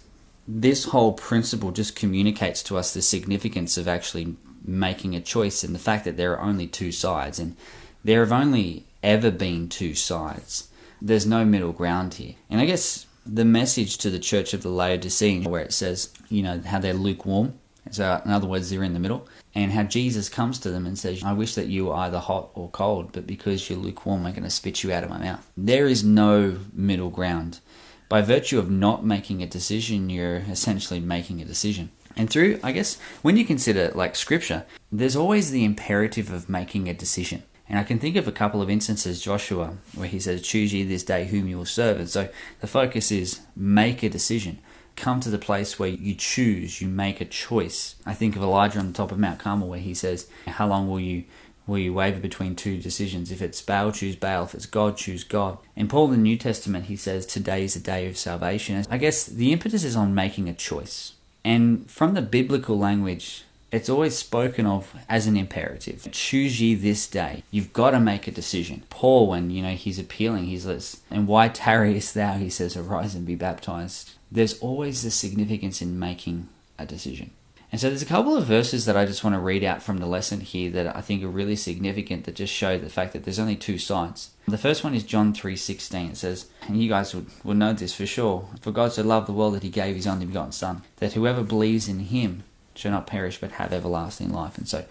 this 0.48 0.86
whole 0.86 1.13
principle 1.13 1.72
just 1.72 1.96
communicates 1.96 2.62
to 2.63 2.78
us 2.78 2.94
the 2.94 3.02
significance 3.02 3.78
of 3.78 3.88
actually 3.88 4.36
making 4.63 5.16
a 5.16 5.22
choice 5.22 5.63
and 5.63 5.74
the 5.74 5.80
fact 5.80 6.06
that 6.06 6.18
there 6.18 6.34
are 6.34 6.42
only 6.42 6.68
two 6.68 6.92
sides. 6.92 7.40
And 7.40 7.56
there 8.04 8.19
have 8.19 8.31
only 8.31 8.86
ever 9.02 9.31
been 9.31 9.69
two 9.69 9.96
sides. 9.96 10.69
There's 11.02 11.25
no 11.25 11.46
middle 11.46 11.74
ground 11.74 12.16
here. 12.16 12.36
And 12.50 12.62
I 12.62 12.66
guess 12.66 13.07
the 13.25 13.46
message 13.46 13.98
to 14.00 14.12
the 14.12 14.19
church 14.19 14.54
of 14.54 14.62
the 14.62 14.69
Laodicean, 14.69 15.44
where 15.46 15.62
it 15.62 15.74
says, 15.74 16.13
you 16.30 16.44
know, 16.44 16.62
how 16.62 16.80
they're 16.80 16.94
lukewarm, 16.94 17.56
so, 17.92 18.22
in 18.25 18.31
other 18.31 18.48
words, 18.48 18.69
they're 18.69 18.84
in 18.84 18.94
the 18.94 19.00
middle. 19.00 19.28
And 19.56 19.72
how 19.72 19.84
Jesus 19.84 20.28
comes 20.28 20.60
to 20.60 20.69
them 20.69 20.86
and 20.86 21.00
says, 21.00 21.24
I 21.24 21.31
wish 21.31 21.56
that 21.56 21.68
you 21.68 21.86
were 21.86 21.96
either 21.96 22.19
hot 22.19 22.50
or 22.56 22.69
cold, 22.69 23.13
but 23.13 23.25
because 23.25 23.69
you're 23.69 23.80
lukewarm, 23.80 24.25
I'm 24.25 24.34
going 24.34 24.44
to 24.44 24.50
spit 24.50 24.84
you 24.84 24.92
out 24.92 25.06
of 25.06 25.10
my 25.10 25.18
mouth. 25.18 25.50
There 25.56 25.88
is 25.88 26.04
no 26.04 26.60
middle 26.74 27.10
ground. 27.10 27.62
By 28.10 28.22
virtue 28.22 28.60
of 28.60 28.69
not 28.69 29.06
making 29.06 29.42
a 29.42 29.48
decision, 29.48 30.10
you're 30.10 30.44
essentially 30.50 31.00
making 31.00 31.42
a 31.42 31.46
decision. 31.46 31.90
And 32.18 32.30
through, 32.30 32.60
I 32.63 32.74
guess, 32.74 32.98
when 33.22 33.38
you 33.38 33.46
consider 33.46 33.92
like 33.96 34.16
scripture, 34.16 34.66
there's 34.92 35.16
always 35.16 35.52
the 35.52 35.63
imperative 35.63 36.31
of 36.31 36.50
making 36.50 36.90
a 36.90 36.94
decision. 36.94 37.44
And 37.68 37.80
I 37.80 37.84
can 37.84 37.98
think 37.98 38.16
of 38.16 38.28
a 38.28 38.31
couple 38.31 38.62
of 38.62 38.69
instances, 38.69 39.22
Joshua, 39.22 39.78
where 39.96 40.07
he 40.07 40.19
says, 40.19 40.42
Choose 40.42 40.74
ye 40.74 40.84
this 40.84 41.04
day 41.04 41.25
whom 41.25 41.48
you 41.48 41.57
will 41.57 41.66
serve. 41.66 42.00
And 42.00 42.10
so 42.10 42.30
the 42.62 42.68
focus 42.68 43.12
is 43.12 43.40
make 43.56 44.04
a 44.04 44.10
decision 44.10 44.60
come 44.95 45.19
to 45.21 45.30
the 45.30 45.38
place 45.38 45.77
where 45.77 45.89
you 45.89 46.15
choose, 46.15 46.81
you 46.81 46.88
make 46.88 47.21
a 47.21 47.25
choice. 47.25 47.95
I 48.06 48.13
think 48.13 48.36
of 48.36 48.42
Elijah 48.42 48.80
on 48.80 48.88
the 48.88 48.94
top 48.94 49.12
of 49.12 49.19
Mount 49.19 49.39
Carmel 49.39 49.68
where 49.68 49.80
he 49.80 49.94
says, 49.94 50.27
How 50.47 50.68
long 50.68 50.89
will 50.89 51.00
you 51.00 51.25
will 51.68 51.80
you 51.80 51.94
waver 51.94 52.19
between 52.19 52.56
two 52.56 52.77
decisions? 52.80 53.31
If 53.31 53.42
it's 53.42 53.62
Baal, 53.62 53.92
choose 53.92 54.15
Baal. 54.15 54.44
If 54.44 54.53
it's 54.53 54.65
God, 54.65 54.97
choose 54.97 55.24
God. 55.24 55.57
In 55.75 55.88
Paul 55.88 56.06
in 56.06 56.12
the 56.12 56.18
New 56.18 56.38
Testament, 56.38 56.86
he 56.86 56.95
says, 56.95 57.25
Today 57.25 57.63
is 57.63 57.75
a 57.75 57.80
day 57.80 58.07
of 58.07 58.18
salvation. 58.18 58.86
I 58.89 58.97
guess 58.97 59.25
the 59.25 59.51
impetus 59.51 59.83
is 59.83 59.95
on 59.95 60.13
making 60.13 60.47
a 60.47 60.53
choice. 60.53 61.13
And 61.44 61.89
from 61.89 62.13
the 62.13 62.21
biblical 62.21 62.77
language, 62.77 63.44
it's 63.71 63.89
always 63.89 64.18
spoken 64.18 64.66
of 64.66 64.95
as 65.09 65.28
an 65.28 65.35
imperative. 65.35 66.07
Choose 66.11 66.61
ye 66.61 66.75
this 66.75 67.07
day. 67.07 67.44
You've 67.52 67.73
got 67.73 67.92
to 67.92 67.99
make 67.99 68.28
a 68.28 68.31
decision. 68.31 68.83
Paul, 68.90 69.28
when 69.28 69.49
you 69.49 69.61
know 69.61 69.71
he's 69.71 69.99
appealing, 69.99 70.45
he 70.45 70.57
says, 70.57 71.02
"And 71.11 71.28
why 71.28 71.49
tarriest 71.49 72.14
thou?" 72.16 72.33
He 72.33 72.49
says, 72.49 72.78
"Arise 72.78 73.16
and 73.16 73.25
be 73.25 73.35
baptized." 73.35 74.15
There's 74.31 74.59
always 74.59 75.03
the 75.03 75.11
significance 75.11 75.81
in 75.81 75.99
making 75.99 76.49
a 76.77 76.85
decision. 76.85 77.31
And 77.71 77.81
so 77.81 77.89
there's 77.89 78.01
a 78.01 78.05
couple 78.05 78.37
of 78.37 78.45
verses 78.45 78.85
that 78.85 78.95
I 78.95 79.05
just 79.05 79.23
want 79.23 79.35
to 79.35 79.39
read 79.39 79.63
out 79.63 79.81
from 79.81 79.97
the 79.97 80.05
lesson 80.05 80.39
here 80.39 80.69
that 80.71 80.95
I 80.95 81.01
think 81.01 81.23
are 81.23 81.27
really 81.27 81.55
significant 81.55 82.23
that 82.23 82.35
just 82.35 82.53
show 82.53 82.77
the 82.77 82.89
fact 82.89 83.13
that 83.13 83.25
there's 83.25 83.39
only 83.39 83.55
two 83.55 83.77
sides. 83.77 84.29
The 84.47 84.57
first 84.57 84.83
one 84.83 84.94
is 84.94 85.03
John 85.03 85.33
3:16. 85.33 86.11
It 86.11 86.17
says, 86.17 86.45
and 86.67 86.81
you 86.81 86.87
guys 86.87 87.13
would, 87.13 87.27
would 87.44 87.57
know 87.57 87.73
this 87.73 87.94
for 87.94 88.05
sure, 88.05 88.47
for 88.61 88.71
God 88.71 88.94
so 88.94 89.03
loved 89.03 89.27
the 89.27 89.33
world 89.33 89.55
that 89.55 89.63
he 89.63 89.69
gave 89.69 89.95
his 89.95 90.07
only 90.07 90.25
begotten 90.25 90.51
son, 90.51 90.83
that 90.97 91.13
whoever 91.13 91.44
believes 91.44 91.89
in 91.89 91.99
him 91.99 92.44
shall 92.75 92.91
not 92.91 93.07
perish 93.07 93.39
but 93.41 93.51
have 93.51 93.73
everlasting 93.73 94.31
life. 94.31 94.57
And 94.57 94.67
so 94.67 94.85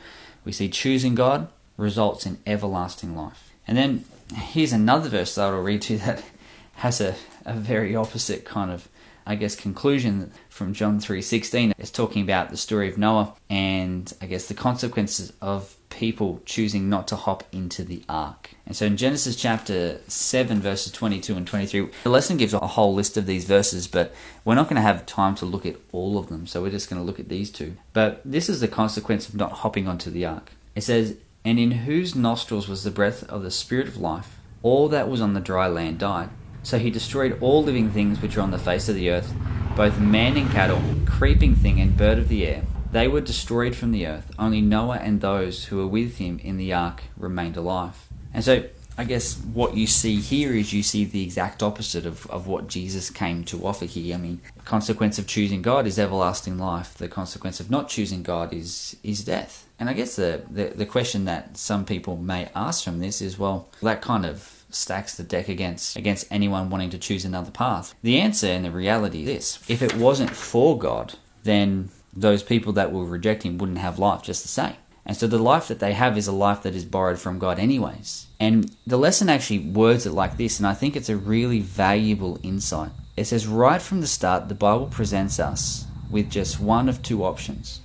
we 0.45 0.53
see 0.53 0.69
choosing 0.69 1.15
God 1.15 1.49
results 1.77 2.27
in 2.27 2.39
everlasting 2.47 3.17
life. 3.17 3.53
And 3.67 3.79
then 3.79 4.05
here's 4.35 4.73
another 4.73 5.09
verse 5.09 5.35
that 5.37 5.45
I'll 5.45 5.61
read 5.61 5.83
to 5.83 5.95
you 5.95 5.99
that 6.01 6.23
has 6.77 7.01
a, 7.01 7.15
a 7.45 7.55
very 7.55 7.95
opposite 7.95 8.45
kind 8.45 8.71
of 8.71 8.89
I 9.27 9.37
guess, 9.37 9.57
conclusion 9.57 10.33
from 10.49 10.75
John 10.75 11.01
3.16 11.01 11.73
is 11.79 11.91
talking 11.91 12.23
about 12.23 12.51
the 12.51 12.57
story 12.57 12.89
of 12.89 12.99
Noah 12.99 13.35
and, 13.49 14.13
I 14.21 14.27
guess, 14.27 14.47
the 14.47 14.55
consequences 14.55 15.33
of 15.41 15.77
people 15.89 16.43
choosing 16.45 16.89
not 16.89 17.07
to 17.09 17.17
hop 17.17 17.45
into 17.53 17.85
the 17.85 18.03
ark. 18.09 18.51
And 18.67 18.77
so 18.77 18.87
in 18.87 18.97
Genesis 18.97 19.37
chapter 19.37 20.01
7, 20.09 20.61
verses 20.61 20.93
22 20.93 21.37
and 21.37 21.47
23, 21.47 21.89
the 22.03 22.11
lesson 22.11 22.37
gives 22.37 22.53
a 22.53 22.59
whole 22.59 22.95
list 22.95 23.17
of 23.17 23.27
these 23.27 23.45
verses, 23.45 23.87
but 23.87 24.13
we're 24.45 24.57
not 24.57 24.69
going 24.69 24.77
to 24.77 24.83
have 24.83 25.07
time 25.07 25.35
to 25.37 25.47
look 25.47 25.65
at 25.65 25.77
all 25.93 26.19
of 26.19 26.29
them, 26.29 26.47
so 26.47 26.63
we're 26.63 26.71
just 26.71 26.91
going 26.91 27.01
to 27.01 27.07
look 27.07 27.21
at 27.21 27.29
these 27.29 27.51
two. 27.51 27.77
But 27.93 28.21
this 28.25 28.49
is 28.49 28.61
the 28.61 28.69
consequence 28.69 29.29
of 29.29 29.37
not 29.37 29.53
hopping 29.53 29.87
onto 29.87 30.11
the 30.11 30.27
ark. 30.27 30.53
It 30.75 30.83
says, 30.83 31.17
And 31.45 31.59
in 31.59 31.71
whose 31.71 32.15
nostrils 32.15 32.69
was 32.69 32.83
the 32.83 32.91
breath 32.91 33.23
of 33.29 33.43
the 33.43 33.51
Spirit 33.51 33.89
of 33.89 33.97
life, 33.97 34.37
all 34.63 34.89
that 34.89 35.09
was 35.09 35.21
on 35.21 35.35
the 35.35 35.41
dry 35.41 35.69
land 35.69 35.99
died. 35.99 36.31
So 36.65 36.79
he 36.79 36.91
destroyed 36.91 37.39
all 37.41 37.63
living 37.63 37.91
things 37.91 38.21
which 38.21 38.37
are 38.37 38.41
on 38.41 38.51
the 38.51 38.59
face 38.59 38.89
of 38.89 38.95
the 38.95 39.11
earth, 39.11 39.33
both 39.77 40.01
man 40.01 40.37
and 40.37 40.51
cattle, 40.51 40.83
creeping 41.07 41.55
thing 41.55 41.81
and 41.81 41.97
bird 41.97 42.19
of 42.19 42.29
the 42.29 42.47
air. 42.47 42.63
They 42.91 43.07
were 43.07 43.21
destroyed 43.21 43.77
from 43.77 43.93
the 43.93 44.07
earth. 44.07 44.33
Only 44.39 44.61
Noah 44.61 44.97
and 44.97 45.21
those 45.21 45.67
who 45.67 45.77
were 45.77 45.87
with 45.87 46.17
him 46.17 46.39
in 46.43 46.57
the 46.57 46.73
ark 46.73 47.03
remained 47.17 47.57
alive. 47.57 48.09
And 48.33 48.43
so 48.43 48.65
I 48.97 49.05
guess 49.05 49.37
what 49.39 49.77
you 49.77 49.87
see 49.89 50.21
here 50.21 50.55
is 50.55 50.73
you 50.73 50.85
see 50.85 51.05
the 51.05 51.23
exact 51.23 51.63
opposite 51.63 52.07
of, 52.07 52.27
of 52.29 52.47
what 52.47 52.69
Jesus 52.69 53.11
came 53.11 53.43
to 53.45 53.67
offer 53.67 53.85
here. 53.85 54.15
I 54.15 54.19
mean, 54.19 54.41
the 54.57 54.63
consequence 54.63 55.19
of 55.19 55.27
choosing 55.27 55.63
God 55.63 55.87
is 55.87 55.99
everlasting 55.99 56.59
life. 56.59 56.95
The 56.95 57.09
consequence 57.09 57.59
of 57.59 57.71
not 57.71 57.89
choosing 57.89 58.23
God 58.23 58.53
is 58.53 58.97
is 59.03 59.25
death. 59.25 59.67
And 59.81 59.91
I 59.91 59.93
guess 59.93 60.15
the, 60.15 60.43
the, 60.49 60.67
the 60.67 60.87
question 60.87 61.25
that 61.25 61.57
some 61.57 61.85
people 61.85 62.17
may 62.17 62.49
ask 62.55 62.85
from 62.85 63.01
this 63.01 63.21
is, 63.21 63.37
well, 63.37 63.69
that 63.83 64.01
kind 64.01 64.25
of 64.25 64.54
stacks 64.75 65.17
the 65.17 65.23
deck 65.23 65.49
against 65.49 65.97
against 65.97 66.27
anyone 66.31 66.71
wanting 66.71 66.91
to 66.91 66.99
choose 66.99 67.25
another 67.25 67.51
path. 67.51 67.95
The 68.03 68.21
answer 68.21 68.49
and 68.49 68.65
the 68.65 68.71
reality 68.71 69.21
is 69.21 69.27
this. 69.27 69.71
If 69.71 69.83
it 69.83 69.95
wasn't 69.95 70.31
for 70.31 70.79
God, 70.79 71.15
then 71.43 71.91
those 72.13 72.43
people 72.43 72.73
that 72.75 72.93
will 72.93 73.07
reject 73.07 73.43
him 73.43 73.59
wouldn't 73.59 73.79
have 73.79 73.99
life 73.99 74.23
just 74.23 74.43
the 74.43 74.49
same. 74.49 74.77
And 75.07 75.17
so 75.17 75.27
the 75.27 75.39
life 75.39 75.69
that 75.69 75.81
they 75.81 75.93
have 75.93 76.17
is 76.17 76.27
a 76.27 76.33
life 76.33 76.63
that 76.63 76.75
is 76.75 76.85
borrowed 76.85 77.19
from 77.19 77.39
God, 77.39 77.59
anyways. 77.59 78.27
And 78.41 78.75
the 78.87 78.97
lesson 78.97 79.29
actually 79.29 79.59
words 79.59 80.07
it 80.07 80.13
like 80.13 80.39
this, 80.39 80.59
and 80.59 80.67
I 80.67 80.73
think 80.73 80.97
it's 80.97 81.11
a 81.11 81.17
really 81.17 81.61
valuable 81.61 82.39
insight. 82.43 82.91
It 83.17 83.27
says, 83.27 83.47
right 83.47 83.83
from 83.83 84.01
the 84.01 84.07
start, 84.07 84.49
the 84.49 84.55
Bible 84.55 84.87
presents 84.87 85.39
us 85.39 85.87
with 86.11 86.31
just 86.31 86.59
one 86.59 86.89
of 86.89 87.03
two 87.03 87.25
options 87.25 87.81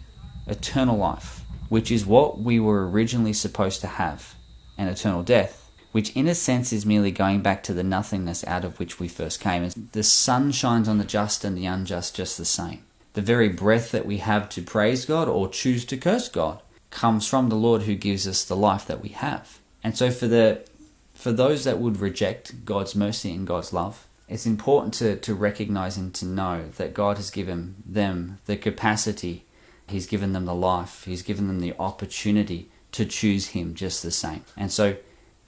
eternal 0.47 0.97
life, 0.97 1.43
which 1.67 1.91
is 1.91 2.05
what 2.05 2.39
we 2.39 2.59
were 2.59 2.89
originally 2.89 3.33
supposed 3.33 3.81
to 3.81 3.87
have, 3.87 4.33
and 4.77 4.89
eternal 4.89 5.21
death, 5.21 5.58
which 5.91 6.15
in 6.15 6.27
a 6.27 6.35
sense 6.35 6.71
is 6.71 6.85
merely 6.85 7.11
going 7.11 7.41
back 7.41 7.63
to 7.63 7.73
the 7.73 7.83
nothingness 7.83 8.45
out 8.45 8.63
of 8.63 8.79
which 8.79 8.99
we 8.99 9.07
first 9.07 9.39
came. 9.39 9.69
The 9.91 10.03
sun 10.03 10.51
shines 10.51 10.87
on 10.87 10.97
the 10.97 11.05
just 11.05 11.43
and 11.43 11.57
the 11.57 11.65
unjust 11.65 12.15
just 12.15 12.37
the 12.37 12.45
same. 12.45 12.83
The 13.13 13.21
very 13.21 13.49
breath 13.49 13.91
that 13.91 14.05
we 14.05 14.17
have 14.17 14.49
to 14.49 14.61
praise 14.61 15.05
God 15.05 15.27
or 15.27 15.49
choose 15.49 15.85
to 15.85 15.97
curse 15.97 16.29
God 16.29 16.61
comes 16.91 17.27
from 17.27 17.49
the 17.49 17.55
Lord 17.55 17.83
who 17.83 17.95
gives 17.95 18.27
us 18.27 18.43
the 18.43 18.55
life 18.55 18.85
that 18.85 19.01
we 19.01 19.09
have. 19.09 19.59
And 19.83 19.97
so 19.97 20.11
for 20.11 20.27
the 20.27 20.65
for 21.13 21.31
those 21.33 21.65
that 21.65 21.79
would 21.79 21.99
reject 21.99 22.63
God's 22.63 22.95
mercy 22.95 23.33
and 23.33 23.45
God's 23.45 23.73
love, 23.73 24.07
it's 24.29 24.45
important 24.45 24.93
to, 24.95 25.17
to 25.17 25.33
recognize 25.33 25.97
and 25.97 26.13
to 26.15 26.25
know 26.25 26.69
that 26.77 26.93
God 26.93 27.17
has 27.17 27.29
given 27.29 27.75
them 27.85 28.37
the 28.45 28.55
capacity, 28.55 29.43
He's 29.87 30.05
given 30.05 30.31
them 30.31 30.45
the 30.45 30.55
life, 30.55 31.03
He's 31.03 31.23
given 31.23 31.47
them 31.47 31.59
the 31.59 31.73
opportunity 31.77 32.69
to 32.93 33.05
choose 33.05 33.49
Him 33.49 33.73
just 33.73 34.01
the 34.01 34.11
same. 34.11 34.45
And 34.55 34.71
so 34.71 34.95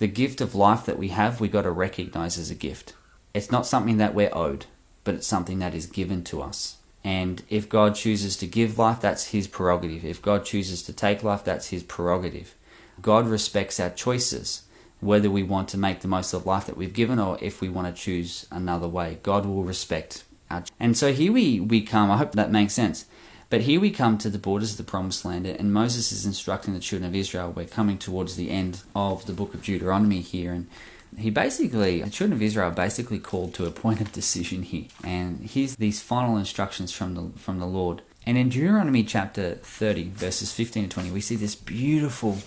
the 0.01 0.07
gift 0.07 0.41
of 0.41 0.55
life 0.55 0.87
that 0.87 0.97
we 0.97 1.09
have, 1.09 1.39
we 1.39 1.47
got 1.47 1.61
to 1.61 1.69
recognize 1.69 2.39
as 2.39 2.49
a 2.49 2.55
gift. 2.55 2.95
It's 3.35 3.51
not 3.51 3.67
something 3.67 3.97
that 3.97 4.15
we're 4.15 4.35
owed, 4.35 4.65
but 5.03 5.13
it's 5.13 5.27
something 5.27 5.59
that 5.59 5.75
is 5.75 5.85
given 5.85 6.23
to 6.23 6.41
us. 6.41 6.77
And 7.03 7.43
if 7.49 7.69
God 7.69 7.93
chooses 7.93 8.35
to 8.37 8.47
give 8.47 8.79
life, 8.79 8.99
that's 8.99 9.27
His 9.27 9.47
prerogative. 9.47 10.03
If 10.03 10.19
God 10.19 10.43
chooses 10.43 10.81
to 10.83 10.91
take 10.91 11.21
life, 11.21 11.43
that's 11.43 11.67
His 11.67 11.83
prerogative. 11.83 12.55
God 12.99 13.27
respects 13.27 13.79
our 13.79 13.91
choices, 13.91 14.63
whether 15.01 15.29
we 15.29 15.43
want 15.43 15.69
to 15.69 15.77
make 15.77 15.99
the 15.99 16.07
most 16.07 16.33
of 16.33 16.47
life 16.47 16.65
that 16.65 16.77
we've 16.77 16.93
given 16.93 17.19
or 17.19 17.37
if 17.39 17.61
we 17.61 17.69
want 17.69 17.95
to 17.95 18.01
choose 18.01 18.47
another 18.49 18.87
way. 18.87 19.19
God 19.21 19.45
will 19.45 19.63
respect 19.63 20.23
our. 20.49 20.63
And 20.79 20.97
so 20.97 21.13
here 21.13 21.31
we, 21.31 21.59
we 21.59 21.83
come, 21.83 22.09
I 22.09 22.17
hope 22.17 22.31
that 22.31 22.49
makes 22.49 22.73
sense. 22.73 23.05
But 23.51 23.61
here 23.63 23.81
we 23.81 23.91
come 23.91 24.17
to 24.19 24.29
the 24.29 24.39
borders 24.39 24.71
of 24.71 24.77
the 24.77 24.89
promised 24.89 25.25
land, 25.25 25.45
and 25.45 25.73
Moses 25.73 26.13
is 26.13 26.25
instructing 26.25 26.73
the 26.73 26.79
children 26.79 27.09
of 27.09 27.13
Israel. 27.13 27.51
We're 27.51 27.65
coming 27.65 27.97
towards 27.97 28.37
the 28.37 28.49
end 28.49 28.81
of 28.95 29.25
the 29.25 29.33
book 29.33 29.53
of 29.53 29.61
Deuteronomy 29.61 30.21
here, 30.21 30.53
and 30.53 30.69
he 31.17 31.29
basically, 31.31 32.01
the 32.01 32.09
children 32.09 32.37
of 32.37 32.41
Israel 32.41 32.69
are 32.69 32.73
basically 32.73 33.19
called 33.19 33.53
to 33.55 33.65
a 33.65 33.71
point 33.71 33.99
of 33.99 34.13
decision 34.13 34.63
here. 34.63 34.85
And 35.03 35.41
here's 35.41 35.75
these 35.75 36.01
final 36.01 36.37
instructions 36.37 36.93
from 36.93 37.13
the, 37.15 37.37
from 37.37 37.59
the 37.59 37.65
Lord. 37.65 38.01
And 38.25 38.37
in 38.37 38.47
Deuteronomy 38.47 39.03
chapter 39.03 39.55
30, 39.55 40.11
verses 40.11 40.53
15 40.53 40.83
to 40.83 40.89
20, 40.89 41.11
we 41.11 41.19
see 41.19 41.35
this 41.35 41.55
beautiful, 41.55 42.37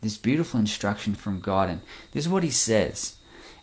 this 0.00 0.16
beautiful 0.16 0.58
instruction 0.58 1.14
from 1.14 1.40
God. 1.40 1.68
And 1.68 1.82
this 2.12 2.24
is 2.24 2.32
what 2.32 2.42
he 2.42 2.50
says. 2.50 3.16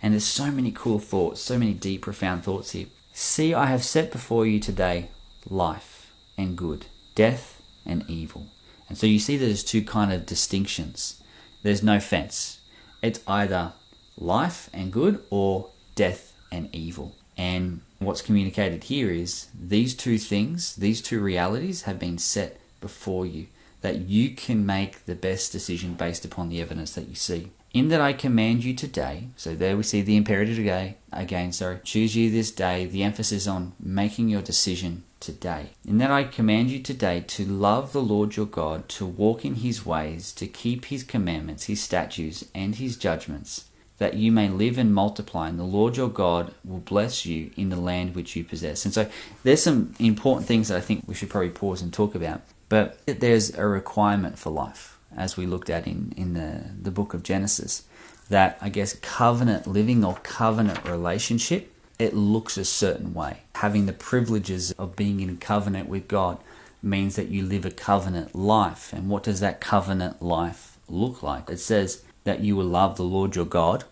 And 0.04 0.14
there's 0.14 0.24
so 0.24 0.52
many 0.52 0.72
cool 0.72 1.00
thoughts, 1.00 1.42
so 1.42 1.58
many 1.58 1.74
deep, 1.74 2.04
profound 2.04 2.44
thoughts 2.44 2.74
here. 2.74 2.86
See, 3.12 3.56
I 3.56 3.66
have 3.66 3.84
set 3.84 4.12
before 4.12 4.46
you 4.46 4.60
today 4.60 5.10
life 5.50 6.02
and 6.38 6.58
good, 6.58 6.86
death 7.16 7.62
and 7.86 8.04
evil. 8.10 8.48
And 8.90 8.98
so 8.98 9.08
you 9.08 9.20
see 9.20 9.38
there's 9.38 9.64
two 9.64 9.84
kind 9.84 10.12
of 10.12 10.26
distinctions. 10.26 11.22
There's 11.64 11.84
no 11.84 12.00
fence. 12.00 12.60
It's 13.02 13.22
either 13.28 13.74
life 14.18 14.70
and 14.74 14.92
good 14.92 15.24
or 15.30 15.70
death 15.96 16.34
and 16.52 16.74
evil. 16.74 17.16
And 17.38 17.82
what's 18.00 18.22
communicated 18.22 18.86
here 18.86 19.10
is 19.10 19.48
these 19.60 19.96
two 19.96 20.18
things, 20.18 20.76
these 20.76 21.02
two 21.02 21.20
realities 21.22 21.84
have 21.84 22.00
been 22.00 22.18
set 22.18 22.60
before 22.82 23.26
you, 23.26 23.48
that 23.82 24.00
you 24.00 24.32
can 24.32 24.66
make 24.66 25.06
the 25.06 25.16
best 25.16 25.52
decision 25.52 25.94
based 25.94 26.26
upon 26.26 26.50
the 26.50 26.62
evidence 26.62 26.94
that 26.94 27.08
you 27.08 27.16
see. 27.16 27.52
In 27.74 27.88
that 27.88 28.02
I 28.02 28.12
command 28.12 28.66
you 28.66 28.74
today, 28.74 29.30
so 29.38 29.56
there 29.56 29.78
we 29.78 29.84
see 29.84 30.02
the 30.02 30.18
imperative 30.18 30.58
today, 30.58 30.98
again, 31.14 31.54
sorry, 31.54 31.80
choose 31.84 32.16
you 32.16 32.30
this 32.30 32.52
day, 32.52 32.86
the 32.86 33.04
emphasis 33.04 33.48
on 33.48 33.72
making 33.80 34.28
your 34.28 34.42
decision 34.42 35.04
today. 35.22 35.70
In 35.88 35.98
that 36.00 36.12
I 36.12 36.26
command 36.26 36.70
you 36.70 36.80
today 36.80 37.24
to 37.28 37.46
love 37.46 37.94
the 37.94 38.02
Lord 38.02 38.36
your 38.36 38.46
God, 38.46 38.90
to 38.90 39.06
walk 39.06 39.46
in 39.46 39.56
his 39.56 39.86
ways, 39.86 40.34
to 40.34 40.48
keep 40.48 40.86
his 40.86 41.04
commandments, 41.04 41.66
his 41.66 41.82
statutes, 41.82 42.44
and 42.54 42.76
his 42.76 42.98
judgments 42.98 43.66
that 44.02 44.16
you 44.16 44.32
may 44.32 44.50
live 44.50 44.80
and 44.80 44.96
multiply, 44.96 45.48
and 45.48 45.60
the 45.60 45.64
Lord 45.64 45.96
your 45.96 46.10
God 46.10 46.56
will 46.66 46.80
bless 46.80 47.24
you 47.24 47.52
in 47.56 47.70
the 47.70 47.76
land 47.76 48.16
which 48.16 48.36
you 48.36 48.44
possess. 48.44 48.84
And 48.84 48.92
so 48.92 49.08
there's 49.44 49.62
some 49.62 49.94
important 50.00 50.48
things 50.48 50.70
that 50.70 50.78
I 50.78 50.82
think 50.82 51.04
we 51.06 51.14
should 51.14 51.30
probably 51.30 51.52
pause 51.52 51.84
and 51.84 51.94
talk 51.94 52.16
about. 52.16 52.42
But 52.68 52.98
there's 53.06 53.56
a 53.56 53.68
requirement 53.68 54.40
for 54.40 54.50
life, 54.50 54.98
as 55.16 55.38
we 55.38 55.46
looked 55.46 55.70
at 55.70 55.86
in, 55.86 56.16
in 56.18 56.34
the, 56.34 56.64
the 56.82 56.90
book 56.90 57.14
of 57.14 57.22
Genesis, 57.22 57.84
that 58.30 58.58
I 58.60 58.70
guess 58.70 58.98
covenant 59.04 59.68
living 59.68 60.04
or 60.04 60.16
covenant 60.24 60.84
relationship, 60.84 61.72
it 62.02 62.16
looks 62.16 62.58
a 62.58 62.66
certain 62.66 63.14
way. 63.14 63.42
Having 63.56 63.86
the 63.86 63.94
privileges 63.94 64.72
of 64.72 64.96
being 64.96 65.20
in 65.20 65.38
covenant 65.38 65.88
with 65.88 66.08
God 66.08 66.40
means 66.82 67.16
that 67.16 67.28
you 67.28 67.46
live 67.46 67.64
a 67.64 67.72
covenant 67.72 68.34
life. 68.34 68.92
And 68.92 69.08
what 69.08 69.22
does 69.22 69.40
that 69.40 69.62
covenant 69.62 70.20
life 70.20 70.80
look 70.90 71.22
like? 71.22 71.48
It 71.50 71.60
says 71.60 72.04
that 72.24 72.40
you 72.40 72.56
will 72.56 72.66
love 72.66 72.98
the 72.98 73.04
Lord 73.04 73.36
your 73.36 73.46
God 73.46 73.84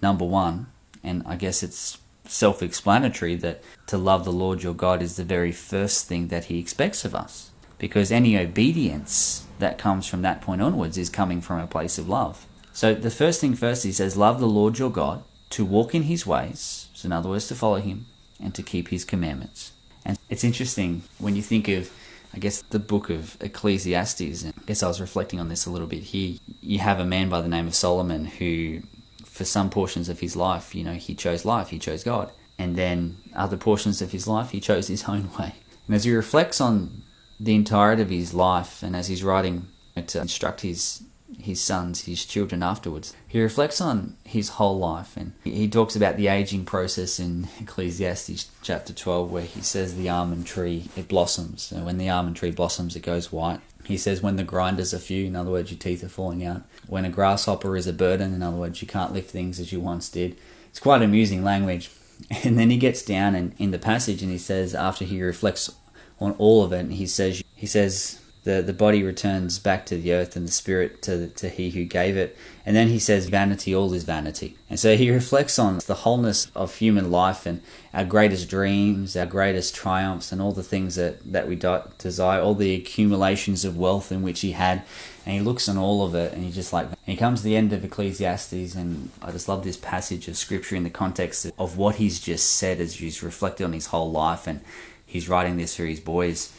number 0.00 0.24
one, 0.24 0.68
and 1.02 1.24
I 1.26 1.34
guess 1.34 1.64
it's 1.64 1.98
self 2.26 2.62
explanatory 2.62 3.34
that 3.36 3.62
to 3.88 3.98
love 3.98 4.24
the 4.24 4.32
Lord 4.32 4.62
your 4.62 4.74
God 4.74 5.02
is 5.02 5.16
the 5.16 5.24
very 5.24 5.50
first 5.50 6.06
thing 6.06 6.28
that 6.28 6.44
He 6.44 6.60
expects 6.60 7.04
of 7.04 7.14
us. 7.14 7.50
Because 7.78 8.12
any 8.12 8.38
obedience 8.38 9.46
that 9.58 9.78
comes 9.78 10.06
from 10.06 10.22
that 10.22 10.40
point 10.40 10.62
onwards 10.62 10.96
is 10.96 11.10
coming 11.10 11.40
from 11.40 11.58
a 11.58 11.66
place 11.66 11.98
of 11.98 12.08
love. 12.08 12.46
So 12.72 12.94
the 12.94 13.10
first 13.10 13.40
thing 13.40 13.54
first, 13.54 13.82
He 13.82 13.90
says, 13.90 14.16
Love 14.16 14.38
the 14.38 14.46
Lord 14.46 14.78
your 14.78 14.90
God, 14.90 15.24
to 15.50 15.64
walk 15.64 15.94
in 15.94 16.04
His 16.04 16.26
ways, 16.26 16.88
so 16.94 17.06
in 17.06 17.12
other 17.12 17.28
words, 17.28 17.48
to 17.48 17.54
follow 17.54 17.80
Him, 17.80 18.06
and 18.40 18.54
to 18.54 18.62
keep 18.62 18.88
His 18.88 19.04
commandments. 19.04 19.72
And 20.04 20.18
it's 20.28 20.44
interesting 20.44 21.02
when 21.18 21.36
you 21.36 21.42
think 21.42 21.68
of 21.68 21.90
I 22.34 22.38
guess 22.38 22.62
the 22.62 22.78
book 22.78 23.10
of 23.10 23.36
Ecclesiastes, 23.40 24.42
and 24.42 24.52
I 24.56 24.64
guess 24.66 24.82
I 24.82 24.88
was 24.88 25.00
reflecting 25.00 25.40
on 25.40 25.48
this 25.48 25.66
a 25.66 25.70
little 25.70 25.86
bit 25.86 26.02
here. 26.02 26.38
You 26.60 26.78
have 26.80 27.00
a 27.00 27.04
man 27.04 27.28
by 27.28 27.40
the 27.40 27.48
name 27.48 27.66
of 27.66 27.74
Solomon 27.74 28.26
who 28.26 28.82
for 29.24 29.44
some 29.44 29.70
portions 29.70 30.08
of 30.08 30.20
his 30.20 30.36
life, 30.36 30.74
you 30.74 30.82
know, 30.82 30.94
he 30.94 31.14
chose 31.14 31.44
life, 31.44 31.68
he 31.68 31.78
chose 31.78 32.02
God. 32.02 32.32
And 32.58 32.76
then 32.76 33.18
other 33.36 33.56
portions 33.56 34.02
of 34.02 34.10
his 34.10 34.26
life, 34.26 34.50
he 34.50 34.60
chose 34.60 34.88
his 34.88 35.04
own 35.04 35.30
way. 35.38 35.54
And 35.86 35.94
as 35.94 36.04
he 36.04 36.12
reflects 36.12 36.60
on 36.60 37.02
the 37.38 37.54
entirety 37.54 38.02
of 38.02 38.10
his 38.10 38.34
life, 38.34 38.82
and 38.82 38.96
as 38.96 39.06
he's 39.06 39.22
writing 39.22 39.68
to 39.94 40.20
instruct 40.20 40.62
his 40.62 41.02
his 41.38 41.60
sons, 41.60 42.04
his 42.04 42.24
children 42.24 42.62
afterwards, 42.62 43.14
he 43.26 43.40
reflects 43.40 43.80
on 43.80 44.16
his 44.24 44.50
whole 44.50 44.78
life, 44.78 45.16
and 45.16 45.32
he 45.44 45.68
talks 45.68 45.94
about 45.94 46.16
the 46.16 46.28
aging 46.28 46.64
process 46.64 47.20
in 47.20 47.48
Ecclesiastes 47.60 48.50
chapter 48.62 48.92
twelve, 48.92 49.30
where 49.30 49.42
he 49.42 49.60
says 49.60 49.96
the 49.96 50.08
almond 50.08 50.46
tree 50.46 50.88
it 50.96 51.08
blossoms, 51.08 51.72
and 51.72 51.84
when 51.84 51.98
the 51.98 52.08
almond 52.08 52.36
tree 52.36 52.50
blossoms, 52.50 52.96
it 52.96 53.02
goes 53.02 53.32
white. 53.32 53.60
He 53.84 53.96
says 53.96 54.22
when 54.22 54.36
the 54.36 54.44
grinders 54.44 54.92
are 54.92 54.98
few, 54.98 55.24
in 55.24 55.34
other 55.34 55.50
words, 55.50 55.70
your 55.70 55.78
teeth 55.78 56.04
are 56.04 56.08
falling 56.08 56.44
out. 56.44 56.62
When 56.86 57.06
a 57.06 57.10
grasshopper 57.10 57.74
is 57.74 57.86
a 57.86 57.92
burden, 57.94 58.34
in 58.34 58.42
other 58.42 58.58
words, 58.58 58.82
you 58.82 58.88
can't 58.88 59.14
lift 59.14 59.30
things 59.30 59.58
as 59.58 59.72
you 59.72 59.80
once 59.80 60.10
did. 60.10 60.36
It's 60.68 60.78
quite 60.78 61.02
amusing 61.02 61.42
language. 61.42 61.90
And 62.44 62.58
then 62.58 62.68
he 62.68 62.78
gets 62.78 63.02
down 63.02 63.36
and 63.36 63.54
in 63.58 63.70
the 63.70 63.78
passage 63.78 64.22
and 64.22 64.32
he 64.32 64.38
says, 64.38 64.74
after 64.74 65.04
he 65.04 65.22
reflects 65.22 65.72
on 66.18 66.32
all 66.32 66.64
of 66.64 66.72
it, 66.72 66.90
he 66.90 67.06
says, 67.06 67.44
he 67.54 67.66
says, 67.66 68.18
the, 68.44 68.62
the 68.62 68.72
body 68.72 69.02
returns 69.02 69.58
back 69.58 69.84
to 69.86 69.96
the 69.96 70.12
earth 70.12 70.36
and 70.36 70.46
the 70.46 70.52
spirit 70.52 71.02
to, 71.02 71.28
to 71.28 71.48
he 71.48 71.70
who 71.70 71.84
gave 71.84 72.16
it. 72.16 72.36
And 72.64 72.76
then 72.76 72.88
he 72.88 72.98
says, 72.98 73.28
vanity, 73.28 73.74
all 73.74 73.92
is 73.92 74.04
vanity. 74.04 74.56
And 74.70 74.78
so 74.78 74.96
he 74.96 75.10
reflects 75.10 75.58
on 75.58 75.78
the 75.86 75.94
wholeness 75.94 76.50
of 76.54 76.76
human 76.76 77.10
life 77.10 77.46
and 77.46 77.62
our 77.92 78.04
greatest 78.04 78.48
dreams, 78.48 79.16
our 79.16 79.26
greatest 79.26 79.74
triumphs, 79.74 80.32
and 80.32 80.40
all 80.40 80.52
the 80.52 80.62
things 80.62 80.94
that, 80.94 81.32
that 81.32 81.48
we 81.48 81.56
desire, 81.56 82.40
all 82.40 82.54
the 82.54 82.74
accumulations 82.74 83.64
of 83.64 83.76
wealth 83.76 84.12
in 84.12 84.22
which 84.22 84.40
he 84.40 84.52
had. 84.52 84.82
And 85.26 85.34
he 85.34 85.40
looks 85.40 85.68
on 85.68 85.76
all 85.76 86.04
of 86.04 86.14
it 86.14 86.32
and 86.32 86.44
he 86.44 86.50
just 86.50 86.72
like, 86.72 86.86
and 86.86 86.96
he 87.04 87.16
comes 87.16 87.40
to 87.40 87.44
the 87.44 87.56
end 87.56 87.72
of 87.72 87.84
Ecclesiastes. 87.84 88.74
And 88.74 89.10
I 89.20 89.32
just 89.32 89.48
love 89.48 89.64
this 89.64 89.76
passage 89.76 90.28
of 90.28 90.36
scripture 90.36 90.76
in 90.76 90.84
the 90.84 90.90
context 90.90 91.50
of 91.58 91.76
what 91.76 91.96
he's 91.96 92.20
just 92.20 92.56
said 92.56 92.80
as 92.80 92.94
he's 92.94 93.22
reflected 93.22 93.64
on 93.64 93.72
his 93.72 93.86
whole 93.86 94.10
life. 94.10 94.46
And 94.46 94.60
he's 95.04 95.28
writing 95.28 95.56
this 95.56 95.76
for 95.76 95.86
his 95.86 96.00
boys 96.00 96.52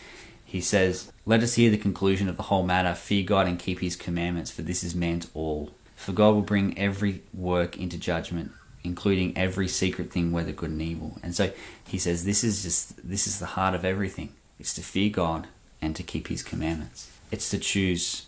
he 0.50 0.62
says, 0.62 1.12
Let 1.30 1.44
us 1.44 1.54
hear 1.54 1.70
the 1.70 1.78
conclusion 1.78 2.28
of 2.28 2.38
the 2.38 2.50
whole 2.50 2.64
matter. 2.64 2.96
Fear 2.96 3.24
God 3.24 3.48
and 3.48 3.60
keep 3.60 3.82
his 3.82 3.96
commandments, 3.96 4.50
for 4.50 4.64
this 4.64 4.84
is 4.84 4.96
man's 4.96 5.30
all. 5.36 5.70
For 5.96 6.12
God 6.12 6.34
will 6.34 6.42
bring 6.42 6.76
every 6.76 7.22
work 7.36 7.78
into 7.78 8.00
judgment, 8.00 8.52
including 8.84 9.38
every 9.38 9.68
secret 9.68 10.12
thing, 10.12 10.32
whether 10.32 10.52
good 10.52 10.72
and 10.72 10.82
evil. 10.82 11.20
And 11.22 11.36
so 11.36 11.52
he 11.86 12.00
says 12.00 12.26
this 12.26 12.44
is 12.44 12.64
just 12.64 13.08
this 13.08 13.28
is 13.28 13.38
the 13.38 13.46
heart 13.46 13.76
of 13.76 13.86
everything. 13.86 14.34
It's 14.60 14.74
to 14.74 14.82
fear 14.82 15.12
God 15.12 15.46
and 15.80 15.96
to 15.98 16.02
keep 16.02 16.30
his 16.30 16.42
commandments. 16.42 17.12
It's 17.30 17.52
to 17.52 17.60
choose 17.60 18.26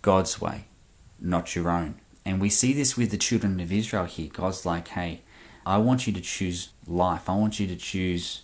God's 0.00 0.40
way, 0.40 0.66
not 1.18 1.56
your 1.56 1.68
own. 1.68 1.96
And 2.24 2.40
we 2.40 2.50
see 2.50 2.72
this 2.72 2.96
with 2.96 3.10
the 3.10 3.18
children 3.18 3.58
of 3.58 3.72
Israel 3.72 4.04
here. 4.04 4.30
God's 4.32 4.64
like, 4.64 4.86
hey, 4.86 5.22
I 5.66 5.78
want 5.78 6.06
you 6.06 6.12
to 6.12 6.20
choose 6.20 6.68
life. 6.86 7.28
I 7.28 7.34
want 7.34 7.58
you 7.58 7.66
to 7.66 7.74
choose 7.74 8.42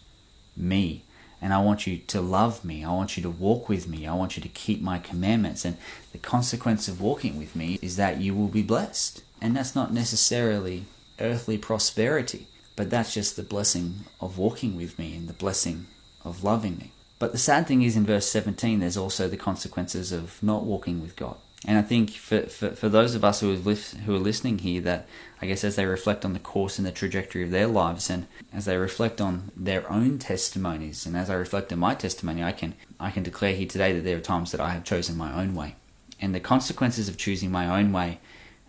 me. 0.57 1.05
And 1.43 1.55
I 1.55 1.61
want 1.61 1.87
you 1.87 1.99
to 1.99 2.21
love 2.21 2.65
me. 2.65 2.85
I 2.85 2.93
want 2.93 3.17
you 3.17 3.23
to 3.23 3.31
walk 3.31 3.69
with 3.69 3.89
me. 3.89 4.07
I 4.07 4.15
want 4.15 4.37
you 4.37 4.43
to 4.43 4.49
keep 4.49 4.83
my 4.83 4.99
commandments. 4.99 5.65
And 5.65 5.77
the 6.13 6.19
consequence 6.19 6.87
of 6.87 7.01
walking 7.01 7.39
with 7.39 7.57
me 7.57 7.79
is 7.81 7.97
that 7.97 8.21
you 8.21 8.35
will 8.35 8.49
be 8.49 8.63
blessed. 8.63 9.23
And 9.41 9.57
that's 9.57 9.75
not 9.75 9.93
necessarily 9.93 10.85
earthly 11.19 11.57
prosperity, 11.57 12.47
but 12.77 12.91
that's 12.91 13.15
just 13.15 13.37
the 13.37 13.43
blessing 13.43 14.01
of 14.21 14.39
walking 14.39 14.77
with 14.77 14.99
me 14.99 15.17
and 15.17 15.29
the 15.29 15.35
blessing 15.35 15.87
of 16.25 16.45
loving 16.45 16.77
me. 16.77 16.93
But 17.19 17.33
the 17.33 17.39
sad 17.39 17.67
thing 17.67 17.83
is 17.83 17.97
in 17.97 18.07
verse 18.07 18.27
17, 18.29 18.81
there's 18.81 18.97
also 18.97 19.29
the 19.29 19.37
consequences 19.37 20.11
of 20.13 20.43
not 20.43 20.65
walking 20.65 21.03
with 21.03 21.17
God. 21.17 21.37
And 21.67 21.77
I 21.77 21.83
think 21.83 22.11
for, 22.11 22.43
for, 22.43 22.71
for 22.71 22.89
those 22.89 23.15
of 23.15 23.25
us 23.25 23.41
who 23.41 23.53
are, 23.53 23.75
who 23.75 24.15
are 24.15 24.19
listening 24.19 24.59
here, 24.59 24.81
that 24.81 25.07
I 25.43 25.47
guess 25.47 25.63
as 25.63 25.77
they 25.77 25.85
reflect 25.85 26.25
on 26.25 26.33
the 26.33 26.39
course 26.39 26.79
and 26.79 26.87
the 26.87 26.93
trajectory 26.93 27.43
of 27.43 27.51
their 27.51 27.67
lives, 27.67 28.09
and 28.09 28.27
as 28.53 28.65
they 28.65 28.79
reflect 28.79 29.21
on 29.21 29.51
their 29.55 29.91
own 29.91 30.19
testimonies, 30.19 31.05
and 31.05 31.17
as 31.17 31.29
I 31.29 31.35
reflect 31.35 31.73
on 31.73 31.79
my 31.79 31.95
testimony, 31.95 32.43
I 32.43 32.53
can 32.53 32.75
I 32.99 33.11
can 33.11 33.23
declare 33.23 33.55
here 33.55 33.69
today 33.69 33.93
that 33.93 34.05
there 34.05 34.17
are 34.17 34.21
times 34.21 34.53
that 34.53 34.61
I 34.61 34.71
have 34.71 34.85
chosen 34.85 35.17
my 35.17 35.39
own 35.39 35.55
way, 35.55 35.77
and 36.19 36.35
the 36.35 36.41
consequences 36.41 37.09
of 37.09 37.19
choosing 37.19 37.51
my 37.51 37.79
own 37.79 37.93
way, 37.93 38.21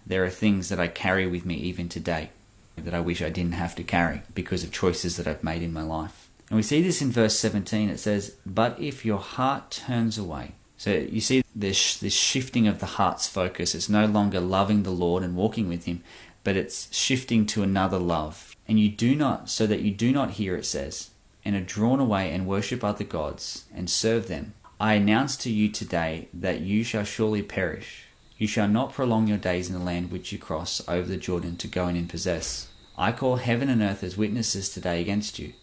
there 0.06 0.26
are 0.26 0.30
things 0.30 0.68
that 0.70 0.80
I 0.80 0.88
carry 0.88 1.28
with 1.28 1.46
me 1.46 1.56
even 1.56 1.88
today, 1.88 2.30
that 2.76 2.94
I 2.94 3.00
wish 3.00 3.22
I 3.22 3.30
didn't 3.30 3.54
have 3.54 3.76
to 3.76 3.84
carry 3.84 4.24
because 4.34 4.64
of 4.66 4.72
choices 4.72 5.16
that 5.16 5.28
I've 5.28 5.44
made 5.44 5.62
in 5.62 5.74
my 5.74 5.84
life. 5.84 6.30
And 6.50 6.58
we 6.58 6.64
see 6.64 6.82
this 6.82 7.02
in 7.02 7.12
verse 7.12 7.40
17. 7.40 7.90
It 7.90 8.00
says, 8.00 8.36
"But 8.46 8.78
if 8.80 9.06
your 9.06 9.20
heart 9.20 9.72
turns 9.72 10.18
away." 10.18 10.56
So 10.82 10.94
you 10.94 11.22
see 11.22 11.44
this 11.56 11.98
this 11.98 12.16
shifting 12.16 12.68
of 12.68 12.80
the 12.80 12.98
heart's 12.98 13.28
focus. 13.28 13.76
It's 13.76 13.88
no 13.88 14.08
longer 14.08 14.40
loving 14.40 14.82
the 14.82 14.90
Lord 14.90 15.22
and 15.22 15.36
walking 15.36 15.70
with 15.70 15.86
Him, 15.86 16.02
but 16.44 16.56
it's 16.56 16.92
shifting 16.92 17.46
to 17.48 17.62
another 17.62 18.00
love. 18.00 18.56
And 18.68 18.80
you 18.80 18.90
do 18.90 19.16
not, 19.16 19.48
so 19.48 19.68
that 19.68 19.82
you 19.82 19.92
do 19.92 20.12
not 20.12 20.32
hear, 20.32 20.56
it 20.56 20.66
says, 20.66 21.12
and 21.46 21.56
are 21.56 21.62
drawn 21.62 22.00
away 22.00 22.32
and 22.32 22.48
worship 22.48 22.84
other 22.84 23.04
gods 23.04 23.66
and 23.72 23.92
serve 23.92 24.28
them. 24.28 24.56
I 24.80 24.96
announce 24.96 25.38
to 25.44 25.52
you 25.52 25.70
today 25.70 26.30
that 26.34 26.62
you 26.62 26.84
shall 26.84 27.04
surely 27.04 27.44
perish. 27.44 28.06
You 28.40 28.48
shall 28.48 28.68
not 28.68 28.92
prolong 28.92 29.28
your 29.28 29.38
days 29.38 29.70
in 29.70 29.78
the 29.78 29.86
land 29.86 30.12
which 30.12 30.32
you 30.32 30.40
cross 30.40 30.82
over 30.88 31.08
the 31.08 31.16
Jordan 31.16 31.58
to 31.58 31.68
go 31.68 31.90
in 31.90 31.96
and 31.96 32.10
possess. 32.10 32.70
I 32.98 33.12
call 33.12 33.36
heaven 33.36 33.70
and 33.70 33.84
earth 33.84 34.04
as 34.04 34.18
witnesses 34.18 34.68
today 34.68 35.00
against 35.00 35.38
you, 35.38 35.54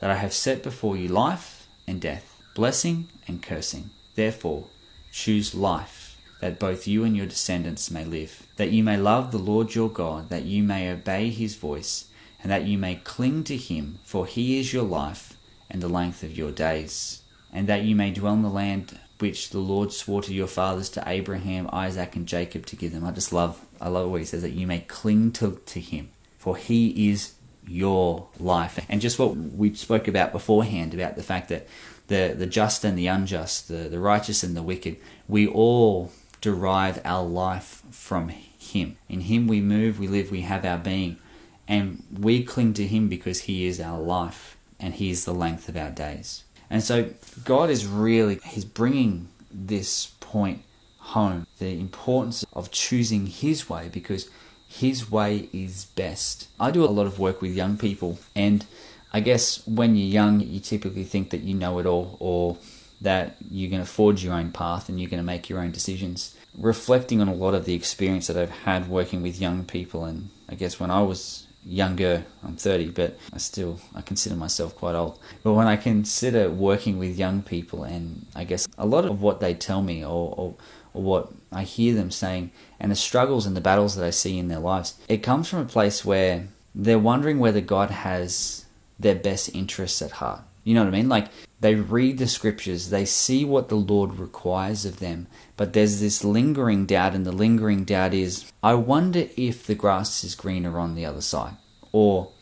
that 0.00 0.10
I 0.10 0.16
have 0.16 0.32
set 0.32 0.64
before 0.64 0.96
you 0.96 1.06
life 1.06 1.68
and 1.86 2.00
death, 2.00 2.42
blessing 2.56 3.06
and 3.28 3.40
cursing. 3.40 3.90
Therefore, 4.14 4.66
choose 5.12 5.54
life, 5.54 6.20
that 6.40 6.58
both 6.58 6.86
you 6.86 7.04
and 7.04 7.16
your 7.16 7.26
descendants 7.26 7.90
may 7.90 8.04
live, 8.04 8.46
that 8.56 8.70
you 8.70 8.82
may 8.82 8.96
love 8.96 9.32
the 9.32 9.38
Lord 9.38 9.74
your 9.74 9.88
God, 9.88 10.28
that 10.28 10.44
you 10.44 10.62
may 10.62 10.90
obey 10.90 11.30
his 11.30 11.56
voice, 11.56 12.08
and 12.42 12.50
that 12.50 12.64
you 12.64 12.76
may 12.76 12.96
cling 12.96 13.44
to 13.44 13.56
him, 13.56 13.98
for 14.04 14.26
he 14.26 14.58
is 14.58 14.72
your 14.72 14.84
life 14.84 15.36
and 15.70 15.82
the 15.82 15.88
length 15.88 16.22
of 16.22 16.36
your 16.36 16.52
days, 16.52 17.22
and 17.52 17.66
that 17.66 17.84
you 17.84 17.96
may 17.96 18.10
dwell 18.10 18.34
in 18.34 18.42
the 18.42 18.50
land 18.50 18.98
which 19.18 19.50
the 19.50 19.58
Lord 19.58 19.92
swore 19.92 20.22
to 20.22 20.34
your 20.34 20.46
fathers, 20.46 20.90
to 20.90 21.02
Abraham, 21.06 21.70
Isaac, 21.72 22.16
and 22.16 22.26
Jacob 22.26 22.66
to 22.66 22.76
give 22.76 22.92
them. 22.92 23.04
I 23.04 23.12
just 23.12 23.32
love, 23.32 23.64
I 23.80 23.88
love 23.88 24.10
what 24.10 24.20
he 24.20 24.26
says 24.26 24.42
that 24.42 24.50
you 24.50 24.66
may 24.66 24.80
cling 24.80 25.32
to, 25.32 25.60
to 25.64 25.80
him, 25.80 26.10
for 26.36 26.56
he 26.56 27.10
is 27.10 27.34
your 27.66 28.28
life. 28.38 28.84
And 28.88 29.00
just 29.00 29.18
what 29.18 29.36
we 29.36 29.74
spoke 29.74 30.08
about 30.08 30.32
beforehand 30.32 30.92
about 30.92 31.16
the 31.16 31.22
fact 31.22 31.48
that 31.48 31.66
the, 32.08 32.34
the 32.36 32.46
just 32.46 32.84
and 32.84 32.98
the 32.98 33.06
unjust, 33.06 33.68
the, 33.68 33.88
the 33.88 33.98
righteous 33.98 34.42
and 34.42 34.56
the 34.56 34.62
wicked, 34.62 34.96
we 35.28 35.46
all 35.46 36.12
derive 36.40 37.00
our 37.04 37.24
life 37.24 37.82
from 37.90 38.28
Him. 38.28 38.96
In 39.08 39.20
Him 39.20 39.46
we 39.46 39.60
move, 39.60 39.98
we 39.98 40.08
live, 40.08 40.30
we 40.30 40.42
have 40.42 40.64
our 40.64 40.78
being. 40.78 41.18
And 41.66 42.02
we 42.12 42.44
cling 42.44 42.74
to 42.74 42.86
Him 42.86 43.08
because 43.08 43.42
He 43.42 43.66
is 43.66 43.80
our 43.80 43.98
life 44.00 44.56
and 44.78 44.94
He 44.94 45.10
is 45.10 45.24
the 45.24 45.32
length 45.32 45.68
of 45.68 45.76
our 45.76 45.90
days. 45.90 46.44
And 46.68 46.82
so 46.82 47.10
God 47.44 47.70
is 47.70 47.86
really, 47.86 48.40
He's 48.44 48.64
bringing 48.64 49.28
this 49.50 50.12
point 50.20 50.62
home 50.98 51.46
the 51.58 51.78
importance 51.78 52.44
of 52.52 52.70
choosing 52.70 53.26
His 53.26 53.70
way 53.70 53.88
because 53.90 54.28
His 54.68 55.10
way 55.10 55.48
is 55.52 55.86
best. 55.96 56.48
I 56.60 56.70
do 56.70 56.84
a 56.84 56.86
lot 56.86 57.06
of 57.06 57.18
work 57.18 57.40
with 57.40 57.52
young 57.52 57.76
people, 57.78 58.18
and 58.34 58.66
I 59.14 59.20
guess 59.20 59.64
when 59.64 59.94
you're 59.94 60.08
young, 60.08 60.40
you 60.40 60.58
typically 60.58 61.04
think 61.04 61.30
that 61.30 61.42
you 61.42 61.54
know 61.54 61.78
it 61.78 61.86
all 61.86 62.16
or 62.18 62.58
that 63.00 63.36
you're 63.48 63.70
going 63.70 63.80
to 63.80 63.88
forge 63.88 64.24
your 64.24 64.34
own 64.34 64.50
path 64.50 64.88
and 64.88 65.00
you're 65.00 65.08
going 65.08 65.22
to 65.22 65.24
make 65.24 65.48
your 65.48 65.60
own 65.60 65.70
decisions. 65.70 66.34
Reflecting 66.58 67.20
on 67.20 67.28
a 67.28 67.34
lot 67.34 67.54
of 67.54 67.64
the 67.64 67.74
experience 67.74 68.26
that 68.26 68.36
I've 68.36 68.50
had 68.50 68.88
working 68.88 69.22
with 69.22 69.40
young 69.40 69.64
people, 69.66 70.04
and 70.04 70.30
I 70.48 70.56
guess 70.56 70.80
when 70.80 70.90
I 70.90 71.02
was 71.02 71.46
younger, 71.64 72.24
I'm 72.42 72.56
30, 72.56 72.90
but 72.90 73.16
I 73.32 73.38
still 73.38 73.78
I 73.94 74.00
consider 74.00 74.34
myself 74.34 74.74
quite 74.74 74.96
old. 74.96 75.20
But 75.44 75.52
when 75.52 75.68
I 75.68 75.76
consider 75.76 76.50
working 76.50 76.98
with 76.98 77.16
young 77.16 77.42
people, 77.42 77.84
and 77.84 78.26
I 78.34 78.42
guess 78.42 78.66
a 78.76 78.86
lot 78.86 79.04
of 79.04 79.22
what 79.22 79.38
they 79.38 79.54
tell 79.54 79.82
me 79.82 80.04
or, 80.04 80.34
or, 80.36 80.56
or 80.92 81.02
what 81.04 81.32
I 81.52 81.62
hear 81.62 81.94
them 81.94 82.10
saying, 82.10 82.50
and 82.80 82.90
the 82.90 82.96
struggles 82.96 83.46
and 83.46 83.56
the 83.56 83.60
battles 83.60 83.94
that 83.94 84.04
I 84.04 84.10
see 84.10 84.38
in 84.38 84.48
their 84.48 84.58
lives, 84.58 84.98
it 85.08 85.18
comes 85.18 85.48
from 85.48 85.60
a 85.60 85.66
place 85.66 86.04
where 86.04 86.48
they're 86.74 86.98
wondering 86.98 87.38
whether 87.38 87.60
God 87.60 87.90
has 87.90 88.63
their 89.04 89.14
best 89.14 89.54
interests 89.54 90.02
at 90.02 90.12
heart. 90.12 90.40
You 90.64 90.74
know 90.74 90.80
what 90.80 90.94
I 90.94 90.96
mean? 90.96 91.10
Like 91.10 91.28
they 91.60 91.74
read 91.74 92.18
the 92.18 92.26
scriptures, 92.26 92.88
they 92.88 93.04
see 93.04 93.44
what 93.44 93.68
the 93.68 93.76
Lord 93.76 94.18
requires 94.18 94.84
of 94.84 94.98
them, 94.98 95.28
but 95.56 95.74
there's 95.74 96.00
this 96.00 96.24
lingering 96.24 96.86
doubt, 96.86 97.14
and 97.14 97.24
the 97.24 97.32
lingering 97.32 97.84
doubt 97.84 98.14
is 98.14 98.50
I 98.62 98.74
wonder 98.74 99.28
if 99.36 99.66
the 99.66 99.74
grass 99.74 100.24
is 100.24 100.34
greener 100.34 100.78
on 100.78 100.94
the 100.94 101.04
other 101.04 101.20
side. 101.20 101.56
Or 101.92 102.32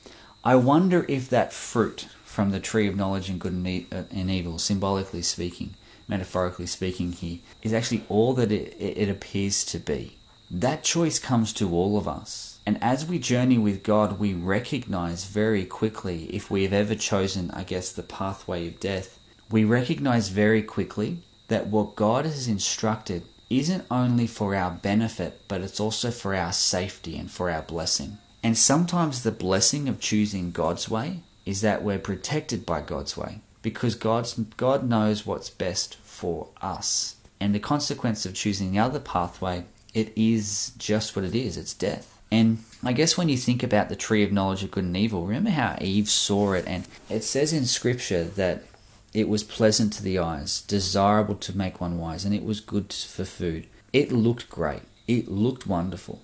I 0.44 0.54
wonder 0.54 1.04
if 1.08 1.28
that 1.28 1.52
fruit 1.52 2.08
from 2.24 2.52
the 2.52 2.60
tree 2.60 2.88
of 2.88 2.96
knowledge 2.96 3.28
and 3.28 3.40
good 3.40 3.52
and 3.52 3.86
uh, 3.92 4.32
evil, 4.32 4.58
symbolically 4.58 5.22
speaking, 5.22 5.74
metaphorically 6.08 6.66
speaking, 6.66 7.12
here, 7.12 7.40
is 7.62 7.72
actually 7.72 8.04
all 8.08 8.32
that 8.34 8.50
it, 8.50 8.74
it 8.78 9.08
appears 9.08 9.64
to 9.66 9.78
be. 9.78 10.16
That 10.50 10.84
choice 10.84 11.18
comes 11.18 11.52
to 11.54 11.74
all 11.74 11.98
of 11.98 12.06
us. 12.06 12.51
And 12.64 12.82
as 12.82 13.06
we 13.06 13.18
journey 13.18 13.58
with 13.58 13.82
God, 13.82 14.18
we 14.18 14.34
recognize 14.34 15.24
very 15.24 15.64
quickly, 15.64 16.24
if 16.34 16.50
we 16.50 16.62
have 16.62 16.72
ever 16.72 16.94
chosen, 16.94 17.50
I 17.50 17.64
guess, 17.64 17.90
the 17.90 18.02
pathway 18.02 18.68
of 18.68 18.78
death, 18.78 19.18
we 19.50 19.64
recognize 19.64 20.28
very 20.28 20.62
quickly 20.62 21.18
that 21.48 21.66
what 21.66 21.96
God 21.96 22.24
has 22.24 22.48
instructed 22.48 23.24
isn't 23.50 23.84
only 23.90 24.26
for 24.26 24.54
our 24.54 24.70
benefit, 24.70 25.42
but 25.48 25.60
it's 25.60 25.80
also 25.80 26.10
for 26.10 26.34
our 26.34 26.52
safety 26.52 27.18
and 27.18 27.30
for 27.30 27.50
our 27.50 27.62
blessing. 27.62 28.18
And 28.42 28.56
sometimes 28.56 29.22
the 29.22 29.30
blessing 29.30 29.88
of 29.88 30.00
choosing 30.00 30.52
God's 30.52 30.88
way 30.88 31.22
is 31.44 31.60
that 31.60 31.82
we're 31.82 31.98
protected 31.98 32.64
by 32.64 32.80
God's 32.80 33.16
way 33.16 33.40
because 33.60 33.94
God's, 33.94 34.34
God 34.56 34.88
knows 34.88 35.26
what's 35.26 35.50
best 35.50 35.96
for 35.96 36.48
us. 36.60 37.16
And 37.40 37.54
the 37.54 37.60
consequence 37.60 38.24
of 38.24 38.34
choosing 38.34 38.72
the 38.72 38.78
other 38.78 39.00
pathway, 39.00 39.64
it 39.94 40.12
is 40.16 40.72
just 40.78 41.14
what 41.14 41.24
it 41.24 41.34
is 41.34 41.56
it's 41.56 41.74
death. 41.74 42.11
And 42.32 42.64
I 42.82 42.94
guess 42.94 43.18
when 43.18 43.28
you 43.28 43.36
think 43.36 43.62
about 43.62 43.90
the 43.90 43.94
tree 43.94 44.22
of 44.22 44.32
knowledge 44.32 44.64
of 44.64 44.70
good 44.70 44.84
and 44.84 44.96
evil, 44.96 45.26
remember 45.26 45.50
how 45.50 45.76
Eve 45.82 46.08
saw 46.08 46.54
it, 46.54 46.64
and 46.66 46.88
it 47.10 47.24
says 47.24 47.52
in 47.52 47.66
Scripture 47.66 48.24
that 48.24 48.64
it 49.12 49.28
was 49.28 49.44
pleasant 49.44 49.92
to 49.92 50.02
the 50.02 50.18
eyes, 50.18 50.62
desirable 50.62 51.34
to 51.34 51.54
make 51.54 51.78
one 51.78 51.98
wise, 51.98 52.24
and 52.24 52.34
it 52.34 52.42
was 52.42 52.60
good 52.62 52.90
for 52.90 53.26
food. 53.26 53.66
It 53.92 54.10
looked 54.12 54.48
great, 54.48 54.80
it 55.06 55.28
looked 55.28 55.66
wonderful. 55.66 56.22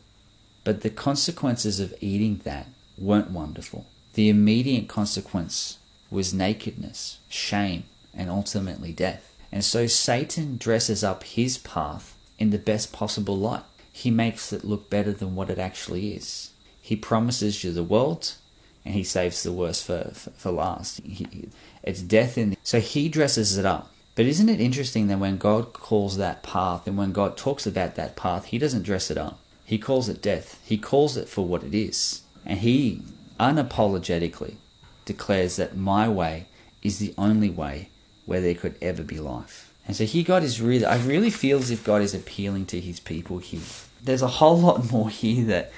But 0.64 0.80
the 0.80 0.88
consequences 0.88 1.78
of 1.78 1.92
eating 2.00 2.40
that 2.44 2.68
weren't 2.96 3.30
wonderful. 3.30 3.86
The 4.14 4.30
immediate 4.30 4.88
consequence 4.88 5.76
was 6.10 6.32
nakedness, 6.32 7.18
shame, 7.28 7.84
and 8.14 8.30
ultimately 8.30 8.94
death. 8.94 9.36
And 9.52 9.62
so 9.62 9.86
Satan 9.86 10.56
dresses 10.56 11.04
up 11.04 11.24
his 11.24 11.58
path 11.58 12.16
in 12.38 12.48
the 12.48 12.58
best 12.58 12.94
possible 12.94 13.36
light 13.36 13.64
he 13.98 14.12
makes 14.12 14.52
it 14.52 14.64
look 14.64 14.88
better 14.88 15.12
than 15.12 15.34
what 15.34 15.50
it 15.50 15.58
actually 15.58 16.12
is. 16.12 16.52
He 16.80 16.94
promises 16.94 17.64
you 17.64 17.72
the 17.72 17.82
world, 17.82 18.34
and 18.84 18.94
he 18.94 19.02
saves 19.02 19.42
the 19.42 19.52
worst 19.52 19.84
for, 19.84 20.12
for, 20.14 20.30
for 20.30 20.52
last. 20.52 21.00
He, 21.00 21.48
it's 21.82 22.00
death 22.00 22.38
in. 22.38 22.56
So 22.62 22.78
he 22.78 23.08
dresses 23.08 23.58
it 23.58 23.66
up. 23.66 23.92
But 24.14 24.26
isn't 24.26 24.48
it 24.48 24.60
interesting 24.60 25.08
that 25.08 25.18
when 25.18 25.36
God 25.36 25.72
calls 25.72 26.16
that 26.16 26.44
path, 26.44 26.86
and 26.86 26.96
when 26.96 27.10
God 27.10 27.36
talks 27.36 27.66
about 27.66 27.96
that 27.96 28.14
path, 28.14 28.46
he 28.46 28.58
doesn't 28.58 28.84
dress 28.84 29.10
it 29.10 29.18
up. 29.18 29.40
He 29.64 29.78
calls 29.78 30.08
it 30.08 30.22
death. 30.22 30.60
He 30.64 30.78
calls 30.78 31.16
it 31.16 31.28
for 31.28 31.44
what 31.44 31.64
it 31.64 31.74
is. 31.74 32.22
And 32.46 32.60
he 32.60 33.02
unapologetically 33.40 34.54
declares 35.06 35.56
that 35.56 35.76
my 35.76 36.08
way 36.08 36.46
is 36.82 37.00
the 37.00 37.14
only 37.18 37.50
way 37.50 37.88
where 38.26 38.40
there 38.40 38.54
could 38.54 38.76
ever 38.80 39.02
be 39.02 39.18
life. 39.18 39.74
And 39.88 39.96
so 39.96 40.04
here 40.04 40.24
God 40.24 40.44
is 40.44 40.60
really, 40.60 40.84
I 40.84 40.98
really 40.98 41.30
feel 41.30 41.58
as 41.58 41.72
if 41.72 41.82
God 41.82 42.00
is 42.02 42.14
appealing 42.14 42.66
to 42.66 42.80
his 42.80 43.00
people 43.00 43.38
here 43.38 43.87
there's 44.08 44.22
a 44.22 44.26
whole 44.26 44.58
lot 44.58 44.90
more 44.92 45.10
here 45.10 45.44
that 45.44 45.70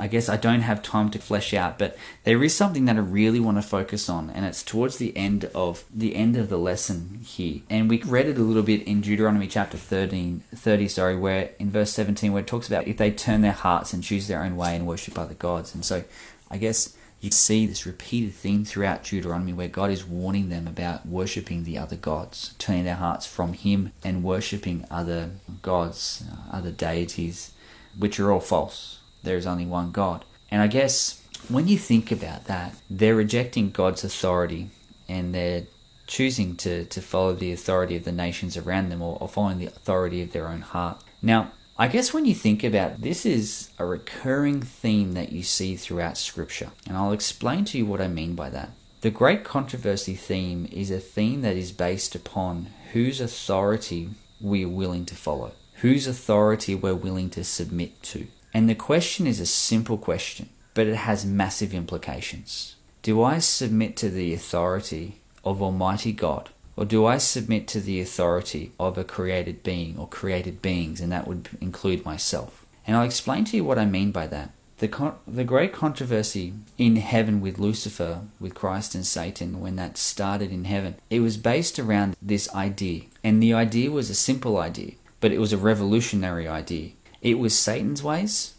I 0.00 0.06
guess 0.06 0.28
I 0.28 0.36
don't 0.36 0.60
have 0.60 0.80
time 0.80 1.10
to 1.10 1.18
flesh 1.18 1.52
out, 1.52 1.76
but 1.76 1.98
there 2.22 2.44
is 2.44 2.54
something 2.54 2.84
that 2.84 2.94
I 2.94 3.00
really 3.00 3.40
want 3.40 3.56
to 3.56 3.62
focus 3.62 4.08
on, 4.08 4.30
and 4.30 4.44
it's 4.44 4.62
towards 4.62 4.98
the 4.98 5.16
end 5.16 5.46
of 5.56 5.84
the 5.92 6.14
end 6.14 6.36
of 6.36 6.50
the 6.50 6.58
lesson 6.58 7.20
here. 7.24 7.62
And 7.68 7.90
we 7.90 8.00
read 8.02 8.26
it 8.26 8.38
a 8.38 8.42
little 8.42 8.62
bit 8.62 8.82
in 8.82 9.00
Deuteronomy 9.00 9.48
chapter 9.48 9.76
13, 9.76 10.44
30, 10.54 10.86
sorry, 10.86 11.16
where 11.16 11.50
in 11.58 11.70
verse 11.70 11.90
17 11.90 12.32
where 12.32 12.42
it 12.42 12.46
talks 12.46 12.68
about 12.68 12.86
if 12.86 12.96
they 12.96 13.10
turn 13.10 13.40
their 13.40 13.50
hearts 13.50 13.92
and 13.92 14.04
choose 14.04 14.28
their 14.28 14.44
own 14.44 14.56
way 14.56 14.76
and 14.76 14.86
worship 14.86 15.18
other 15.18 15.34
gods. 15.34 15.74
And 15.74 15.84
so 15.84 16.04
I 16.48 16.58
guess 16.58 16.96
you 17.20 17.32
see 17.32 17.66
this 17.66 17.84
repeated 17.84 18.34
theme 18.34 18.64
throughout 18.64 19.02
Deuteronomy 19.02 19.52
where 19.52 19.66
God 19.66 19.90
is 19.90 20.06
warning 20.06 20.48
them 20.48 20.68
about 20.68 21.06
worshipping 21.06 21.64
the 21.64 21.78
other 21.78 21.96
gods, 21.96 22.54
turning 22.58 22.84
their 22.84 22.94
hearts 22.94 23.26
from 23.26 23.54
Him 23.54 23.90
and 24.04 24.22
worshipping 24.22 24.84
other 24.92 25.30
gods, 25.60 26.22
uh, 26.30 26.56
other 26.56 26.70
deities, 26.70 27.50
which 27.98 28.18
are 28.20 28.30
all 28.32 28.40
false 28.40 28.98
there 29.22 29.36
is 29.36 29.46
only 29.46 29.66
one 29.66 29.90
God. 29.90 30.24
And 30.50 30.62
I 30.62 30.66
guess 30.66 31.22
when 31.48 31.68
you 31.68 31.78
think 31.78 32.10
about 32.10 32.44
that, 32.46 32.74
they're 32.88 33.14
rejecting 33.14 33.70
God's 33.70 34.04
authority 34.04 34.70
and 35.08 35.34
they're 35.34 35.64
choosing 36.06 36.56
to, 36.56 36.84
to 36.86 37.02
follow 37.02 37.34
the 37.34 37.52
authority 37.52 37.96
of 37.96 38.04
the 38.04 38.12
nations 38.12 38.56
around 38.56 38.88
them 38.88 39.02
or, 39.02 39.18
or 39.20 39.28
following 39.28 39.58
the 39.58 39.66
authority 39.66 40.22
of 40.22 40.32
their 40.32 40.48
own 40.48 40.62
heart. 40.62 41.02
Now, 41.20 41.52
I 41.78 41.86
guess 41.86 42.12
when 42.12 42.24
you 42.24 42.34
think 42.34 42.64
about 42.64 43.02
this 43.02 43.24
is 43.24 43.70
a 43.78 43.84
recurring 43.84 44.62
theme 44.62 45.12
that 45.12 45.30
you 45.30 45.42
see 45.42 45.76
throughout 45.76 46.16
scripture, 46.16 46.70
and 46.86 46.96
I'll 46.96 47.12
explain 47.12 47.64
to 47.66 47.78
you 47.78 47.86
what 47.86 48.00
I 48.00 48.08
mean 48.08 48.34
by 48.34 48.50
that. 48.50 48.72
The 49.00 49.10
great 49.10 49.44
controversy 49.44 50.14
theme 50.14 50.68
is 50.72 50.90
a 50.90 50.98
theme 50.98 51.42
that 51.42 51.56
is 51.56 51.70
based 51.70 52.16
upon 52.16 52.70
whose 52.92 53.20
authority 53.20 54.08
we're 54.40 54.68
willing 54.68 55.04
to 55.04 55.14
follow, 55.14 55.52
whose 55.80 56.06
authority 56.06 56.74
we're 56.74 56.94
willing 56.94 57.30
to 57.30 57.44
submit 57.44 58.02
to. 58.02 58.26
And 58.52 58.68
the 58.68 58.74
question 58.74 59.26
is 59.26 59.40
a 59.40 59.46
simple 59.46 59.98
question, 59.98 60.48
but 60.74 60.86
it 60.86 60.96
has 60.96 61.24
massive 61.24 61.74
implications. 61.74 62.76
Do 63.02 63.22
I 63.22 63.38
submit 63.38 63.96
to 63.98 64.08
the 64.08 64.34
authority 64.34 65.20
of 65.44 65.62
Almighty 65.62 66.12
God, 66.12 66.50
or 66.76 66.84
do 66.84 67.06
I 67.06 67.18
submit 67.18 67.68
to 67.68 67.80
the 67.80 68.00
authority 68.00 68.72
of 68.78 68.98
a 68.98 69.04
created 69.04 69.62
being 69.62 69.96
or 69.98 70.08
created 70.08 70.62
beings, 70.62 71.00
and 71.00 71.12
that 71.12 71.26
would 71.26 71.48
include 71.60 72.04
myself? 72.04 72.66
And 72.86 72.96
I'll 72.96 73.04
explain 73.04 73.44
to 73.46 73.56
you 73.56 73.64
what 73.64 73.78
I 73.78 73.84
mean 73.84 74.10
by 74.10 74.26
that. 74.28 74.50
The, 74.78 74.88
con- 74.88 75.16
the 75.26 75.42
great 75.42 75.72
controversy 75.72 76.52
in 76.76 76.96
heaven 76.96 77.40
with 77.40 77.58
Lucifer, 77.58 78.22
with 78.38 78.54
Christ 78.54 78.94
and 78.94 79.04
Satan, 79.04 79.60
when 79.60 79.74
that 79.74 79.98
started 79.98 80.52
in 80.52 80.64
heaven, 80.64 80.94
it 81.10 81.18
was 81.18 81.36
based 81.36 81.80
around 81.80 82.16
this 82.22 82.52
idea. 82.54 83.02
And 83.24 83.42
the 83.42 83.52
idea 83.52 83.90
was 83.90 84.08
a 84.08 84.14
simple 84.14 84.56
idea, 84.56 84.92
but 85.20 85.32
it 85.32 85.40
was 85.40 85.52
a 85.52 85.58
revolutionary 85.58 86.46
idea. 86.46 86.92
It 87.20 87.38
was 87.38 87.58
Satan's 87.58 88.02
ways, 88.02 88.54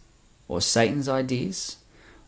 or 0.48 0.62
Satan's 0.62 1.08
ideas, 1.08 1.78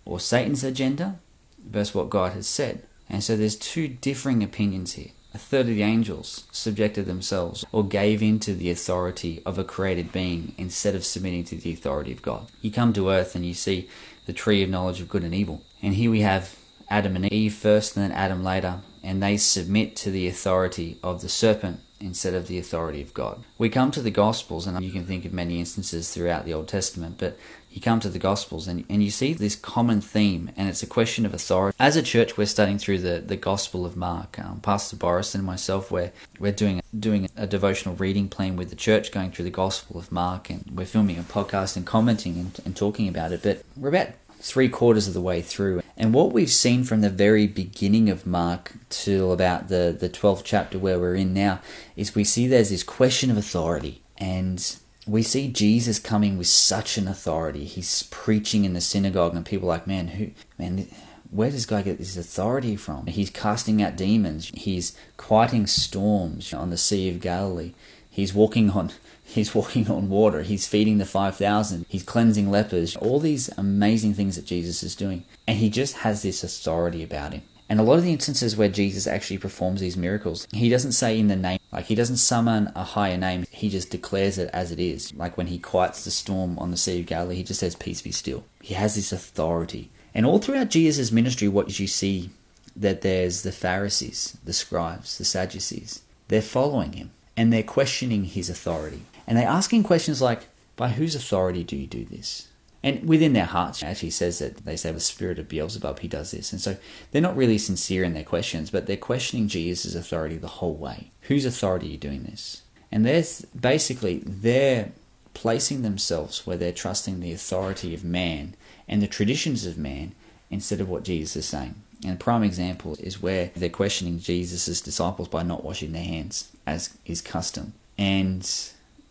or 0.06 0.20
Satan's 0.20 0.64
agenda, 0.64 1.20
versus 1.64 1.94
what 1.94 2.10
God 2.10 2.34
has 2.34 2.48
said. 2.48 2.84
And 3.10 3.24
so 3.24 3.36
there's 3.36 3.56
two 3.56 3.88
differing 3.88 4.42
opinions 4.44 4.94
here. 4.94 5.12
A 5.34 5.38
third 5.38 5.62
of 5.62 5.76
the 5.76 5.84
angels 5.84 6.46
subjected 6.52 7.06
themselves 7.06 7.66
or 7.72 7.86
gave 7.86 8.22
in 8.22 8.40
to 8.40 8.54
the 8.54 8.70
authority 8.70 9.42
of 9.46 9.58
a 9.58 9.64
created 9.64 10.12
being 10.12 10.54
instead 10.58 10.94
of 10.94 11.06
submitting 11.06 11.46
to 11.46 11.56
the 11.56 11.72
authority 11.72 12.12
of 12.12 12.22
God. 12.22 12.48
You 12.62 12.72
come 12.72 12.92
to 12.94 13.10
earth 13.10 13.36
and 13.36 13.46
you 13.46 13.54
see 13.54 13.90
the 14.26 14.34
tree 14.34 14.62
of 14.62 14.70
knowledge 14.70 15.00
of 15.00 15.10
good 15.10 15.24
and 15.24 15.34
evil. 15.34 15.62
And 15.82 15.94
here 15.94 16.12
we 16.12 16.22
have 16.22 16.58
Adam 16.90 17.16
and 17.16 17.32
Eve 17.32 17.54
first 17.54 17.96
and 17.96 18.04
then 18.04 18.12
Adam 18.12 18.44
later, 18.44 18.82
and 19.02 19.24
they 19.24 19.38
submit 19.38 19.96
to 19.98 20.12
the 20.12 20.28
authority 20.28 20.98
of 21.02 21.22
the 21.22 21.30
serpent 21.30 21.80
instead 22.02 22.34
of 22.34 22.48
the 22.48 22.58
authority 22.58 23.02
of 23.02 23.14
God. 23.14 23.44
We 23.58 23.70
come 23.70 23.92
to 23.92 24.02
the 24.02 24.12
Gospels, 24.12 24.68
and 24.68 24.84
you 24.84 24.92
can 24.92 25.06
think 25.06 25.26
of 25.26 25.34
many 25.34 25.60
instances 25.60 26.12
throughout 26.12 26.46
the 26.46 26.54
Old 26.54 26.68
Testament, 26.68 27.16
but 27.18 27.38
you 27.72 27.80
come 27.80 28.02
to 28.02 28.10
the 28.10 28.20
Gospels 28.20 28.68
and, 28.68 28.84
and 28.90 29.02
you 29.02 29.10
see 29.10 29.34
this 29.34 29.56
common 29.56 30.02
theme, 30.02 30.52
and 30.58 30.68
it's 30.68 30.84
a 30.84 30.88
question 30.88 31.26
of 31.26 31.34
authority. 31.34 31.76
As 31.80 31.96
a 31.96 32.04
church, 32.04 32.38
we're 32.38 32.46
studying 32.46 32.78
through 32.78 33.00
the, 33.00 33.24
the 33.26 33.38
Gospel 33.38 33.86
of 33.86 33.96
Mark. 33.96 34.38
Um, 34.40 34.60
Pastor 34.60 34.98
Boris 34.98 35.34
and 35.34 35.46
myself, 35.46 35.90
we're, 35.90 36.12
we're 36.40 36.52
doing, 36.52 36.82
doing 36.98 37.30
a 37.38 37.48
devotional 37.48 37.96
reading 37.96 38.28
plan 38.28 38.58
with 38.58 38.70
the 38.70 38.76
church, 38.76 39.12
going 39.12 39.32
through 39.32 39.46
the 39.46 39.52
Gospel 39.52 39.98
of 39.98 40.12
Mark, 40.12 40.50
and 40.50 40.66
we're 40.74 40.86
filming 40.86 41.18
a 41.18 41.24
podcast 41.24 41.78
and 41.78 41.86
commenting 41.86 42.38
and, 42.38 42.60
and 42.66 42.76
talking 42.76 43.08
about 43.08 43.32
it. 43.32 43.42
But 43.42 43.64
we're 43.78 43.90
about 43.90 44.10
three 44.42 44.70
quarters 44.70 45.08
of 45.08 45.14
the 45.14 45.22
way 45.22 45.42
through. 45.42 45.82
And 45.96 46.14
what 46.14 46.34
we've 46.34 46.52
seen 46.52 46.84
from 46.84 47.02
the 47.02 47.10
very 47.10 47.48
beginning 47.48 48.10
of 48.10 48.26
Mark 48.26 48.74
till 48.90 49.32
about 49.32 49.68
the, 49.68 49.96
the 49.98 50.10
12th 50.10 50.42
chapter 50.44 50.80
where 50.80 51.00
we're 51.00 51.16
in 51.16 51.34
now 51.34 51.60
is 51.96 52.16
we 52.16 52.24
see 52.24 52.48
there's 52.48 52.70
this 52.70 52.84
question 52.84 53.30
of 53.30 53.38
authority. 53.38 54.02
And 54.18 54.76
we 55.08 55.24
see 55.24 55.48
Jesus 55.48 56.00
coming 56.00 56.38
with 56.38 56.48
such 56.48 56.98
an 56.98 57.08
authority. 57.08 57.66
He's 57.66 58.04
preaching 58.04 58.66
in 58.66 58.74
the 58.74 58.82
synagogue, 58.82 59.36
and 59.36 59.46
people 59.46 59.68
are 59.68 59.74
like, 59.78 59.88
man, 59.88 60.10
who, 60.10 60.32
man, 60.58 60.88
where 61.30 61.50
does 61.50 61.66
guy 61.66 61.82
get 61.82 61.98
this 61.98 62.18
authority 62.18 62.76
from? 62.76 63.08
He's 63.08 63.30
casting 63.30 63.82
out 63.82 63.96
demons. 63.96 64.52
He's 64.54 64.96
quieting 65.18 65.66
storms 65.68 66.54
on 66.54 66.70
the 66.70 66.78
Sea 66.78 67.10
of 67.10 67.20
Galilee. 67.20 67.74
He's 68.10 68.34
walking 68.34 68.72
on 68.72 68.92
He's 69.32 69.56
walking 69.56 69.90
on 69.90 70.10
water. 70.10 70.42
He's 70.42 70.68
feeding 70.68 70.98
the 70.98 71.06
5,000. 71.06 71.86
He's 71.88 72.04
cleansing 72.04 72.52
lepers. 72.52 72.96
All 72.98 73.20
these 73.20 73.50
amazing 73.58 74.14
things 74.14 74.36
that 74.36 74.46
Jesus 74.46 74.84
is 74.84 74.96
doing. 74.96 75.24
And 75.48 75.58
he 75.58 75.70
just 75.70 75.98
has 75.98 76.22
this 76.22 76.44
authority 76.44 77.04
about 77.04 77.34
him. 77.34 77.44
And 77.70 77.80
a 77.80 77.84
lot 77.84 77.98
of 77.98 78.04
the 78.04 78.12
instances 78.12 78.58
where 78.58 78.68
Jesus 78.68 79.08
actually 79.08 79.38
performs 79.38 79.80
these 79.80 79.96
miracles, 79.96 80.46
he 80.52 80.68
doesn't 80.68 80.92
say 80.92 81.18
in 81.18 81.30
the 81.30 81.38
name, 81.38 81.60
like 81.72 81.86
he 81.86 81.96
doesn't 81.96 82.18
summon 82.18 82.70
a 82.76 82.84
higher 82.84 83.16
name, 83.16 83.46
he 83.50 83.70
just 83.70 83.90
declares 83.90 84.38
it 84.38 84.50
as 84.52 84.74
it 84.74 84.80
is. 84.82 85.14
Like 85.14 85.38
when 85.38 85.48
he 85.48 85.58
quiets 85.58 86.04
the 86.04 86.12
storm 86.12 86.60
on 86.60 86.72
the 86.72 86.76
Sea 86.76 87.00
of 87.00 87.06
Galilee, 87.06 87.36
he 87.36 87.44
just 87.44 87.62
says, 87.62 87.76
Peace 87.76 88.02
be 88.02 88.12
still. 88.12 88.44
He 88.62 88.74
has 88.74 88.96
this 88.96 89.14
authority. 89.14 89.90
And 90.14 90.26
all 90.26 90.40
throughout 90.40 90.70
Jesus' 90.70 91.14
ministry, 91.14 91.48
what 91.48 91.80
you 91.80 91.88
see 91.88 92.32
that 92.76 93.02
there's 93.02 93.44
the 93.44 93.54
Pharisees, 93.54 94.38
the 94.44 94.52
scribes, 94.54 95.18
the 95.18 95.24
Sadducees. 95.26 96.02
They're 96.28 96.42
following 96.42 96.94
him 96.94 97.12
and 97.38 97.52
they're 97.52 97.64
questioning 97.64 98.26
his 98.26 98.50
authority. 98.50 99.04
And 99.28 99.38
they're 99.38 99.48
asking 99.48 99.84
questions 99.84 100.22
like, 100.22 100.48
By 100.76 100.90
whose 100.90 101.16
authority 101.16 101.64
do 101.64 101.76
you 101.76 101.88
do 101.88 102.06
this? 102.06 102.48
And 102.84 103.08
within 103.08 103.34
their 103.34 103.46
hearts, 103.46 103.84
actually 103.84 104.10
says 104.10 104.40
that 104.40 104.66
they 104.66 104.76
say 104.76 104.92
the 104.92 105.00
spirit 105.00 105.38
of 105.38 105.48
Beelzebub, 105.48 106.00
he 106.00 106.08
does 106.08 106.32
this. 106.32 106.52
And 106.52 106.60
so 106.60 106.78
they're 107.12 107.22
not 107.22 107.38
really 107.38 107.60
sincere 107.60 108.04
in 108.04 108.14
their 108.14 108.24
questions, 108.24 108.72
but 108.72 108.88
they're 108.88 108.98
questioning 108.98 109.48
Jesus' 109.48 109.94
authority 109.94 110.38
the 110.38 110.48
whole 110.48 110.74
way. 110.74 111.12
Whose 111.22 111.46
authority 111.46 111.88
are 111.88 111.92
you 111.92 111.98
doing 111.98 112.24
this? 112.24 112.64
And 112.92 113.06
there's 113.06 113.46
basically 113.46 114.24
they're 114.26 114.92
placing 115.34 115.84
themselves 115.84 116.46
where 116.46 116.58
they're 116.58 116.72
trusting 116.72 117.20
the 117.20 117.32
authority 117.32 117.94
of 117.94 118.04
man 118.04 118.56
and 118.88 119.02
the 119.02 119.08
traditions 119.08 119.66
of 119.66 119.78
man 119.78 120.14
instead 120.50 120.82
of 120.82 120.90
what 120.90 121.04
Jesus 121.04 121.36
is 121.36 121.46
saying. 121.46 121.76
And 122.04 122.14
a 122.14 122.18
prime 122.18 122.44
example 122.44 122.98
is 123.00 123.22
where 123.22 123.52
they're 123.56 123.70
questioning 123.70 124.20
Jesus' 124.20 124.82
disciples 124.82 125.28
by 125.28 125.44
not 125.44 125.64
washing 125.64 125.94
their 125.94 126.04
hands, 126.04 126.52
as 126.66 126.98
is 127.06 127.22
custom. 127.22 127.74
And 127.98 128.50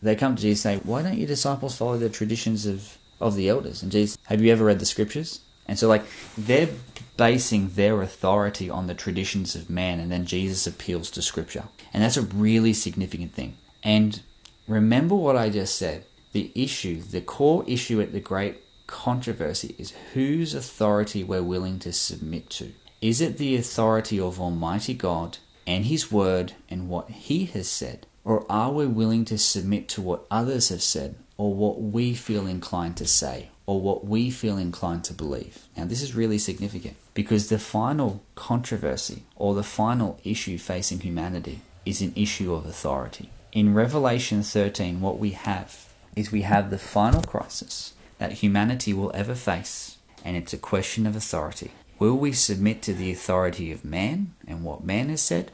they 0.02 0.16
come 0.16 0.36
to 0.36 0.42
Jesus 0.42 0.64
and 0.64 0.80
say, 0.80 0.88
Why 0.88 1.02
don't 1.02 1.18
your 1.18 1.26
disciples 1.26 1.76
follow 1.76 1.98
the 1.98 2.08
traditions 2.08 2.66
of, 2.66 2.98
of 3.20 3.36
the 3.36 3.48
elders? 3.48 3.82
And 3.82 3.92
Jesus, 3.92 4.18
have 4.24 4.40
you 4.40 4.52
ever 4.52 4.64
read 4.64 4.78
the 4.78 4.86
scriptures? 4.86 5.40
And 5.66 5.78
so, 5.78 5.88
like, 5.88 6.04
they're 6.36 6.68
basing 7.16 7.70
their 7.70 8.02
authority 8.02 8.68
on 8.68 8.86
the 8.86 8.94
traditions 8.94 9.54
of 9.54 9.70
man, 9.70 10.00
and 10.00 10.10
then 10.10 10.26
Jesus 10.26 10.66
appeals 10.66 11.10
to 11.10 11.22
scripture. 11.22 11.64
And 11.92 12.02
that's 12.02 12.16
a 12.16 12.22
really 12.22 12.72
significant 12.72 13.34
thing. 13.34 13.56
And 13.82 14.20
remember 14.66 15.14
what 15.14 15.36
I 15.36 15.50
just 15.50 15.76
said 15.76 16.04
the 16.32 16.50
issue, 16.54 17.00
the 17.00 17.20
core 17.20 17.64
issue 17.66 18.00
at 18.00 18.12
the 18.12 18.20
great 18.20 18.62
controversy 18.86 19.74
is 19.78 19.92
whose 20.14 20.54
authority 20.54 21.22
we're 21.22 21.42
willing 21.42 21.78
to 21.80 21.92
submit 21.92 22.50
to. 22.50 22.72
Is 23.00 23.20
it 23.20 23.38
the 23.38 23.56
authority 23.56 24.20
of 24.20 24.40
Almighty 24.40 24.94
God 24.94 25.38
and 25.66 25.84
His 25.84 26.10
Word 26.10 26.54
and 26.68 26.88
what 26.88 27.10
He 27.10 27.46
has 27.46 27.68
said? 27.68 28.06
Or 28.24 28.44
are 28.50 28.72
we 28.72 28.86
willing 28.86 29.24
to 29.26 29.38
submit 29.38 29.88
to 29.90 30.02
what 30.02 30.26
others 30.30 30.68
have 30.68 30.82
said, 30.82 31.14
or 31.36 31.54
what 31.54 31.80
we 31.80 32.14
feel 32.14 32.46
inclined 32.46 32.96
to 32.98 33.06
say, 33.06 33.48
or 33.66 33.80
what 33.80 34.04
we 34.04 34.30
feel 34.30 34.58
inclined 34.58 35.04
to 35.04 35.14
believe? 35.14 35.66
Now, 35.76 35.86
this 35.86 36.02
is 36.02 36.14
really 36.14 36.38
significant 36.38 36.96
because 37.14 37.48
the 37.48 37.58
final 37.58 38.22
controversy 38.34 39.24
or 39.36 39.54
the 39.54 39.62
final 39.62 40.20
issue 40.22 40.58
facing 40.58 41.00
humanity 41.00 41.60
is 41.86 42.02
an 42.02 42.12
issue 42.14 42.52
of 42.52 42.66
authority. 42.66 43.30
In 43.52 43.74
Revelation 43.74 44.42
13, 44.42 45.00
what 45.00 45.18
we 45.18 45.30
have 45.30 45.88
is 46.14 46.30
we 46.30 46.42
have 46.42 46.70
the 46.70 46.78
final 46.78 47.22
crisis 47.22 47.94
that 48.18 48.32
humanity 48.34 48.92
will 48.92 49.10
ever 49.14 49.34
face, 49.34 49.96
and 50.24 50.36
it's 50.36 50.52
a 50.52 50.58
question 50.58 51.06
of 51.06 51.16
authority. 51.16 51.70
Will 51.98 52.16
we 52.16 52.32
submit 52.32 52.82
to 52.82 52.94
the 52.94 53.10
authority 53.10 53.72
of 53.72 53.84
man 53.84 54.34
and 54.46 54.62
what 54.62 54.84
man 54.84 55.08
has 55.08 55.22
said, 55.22 55.50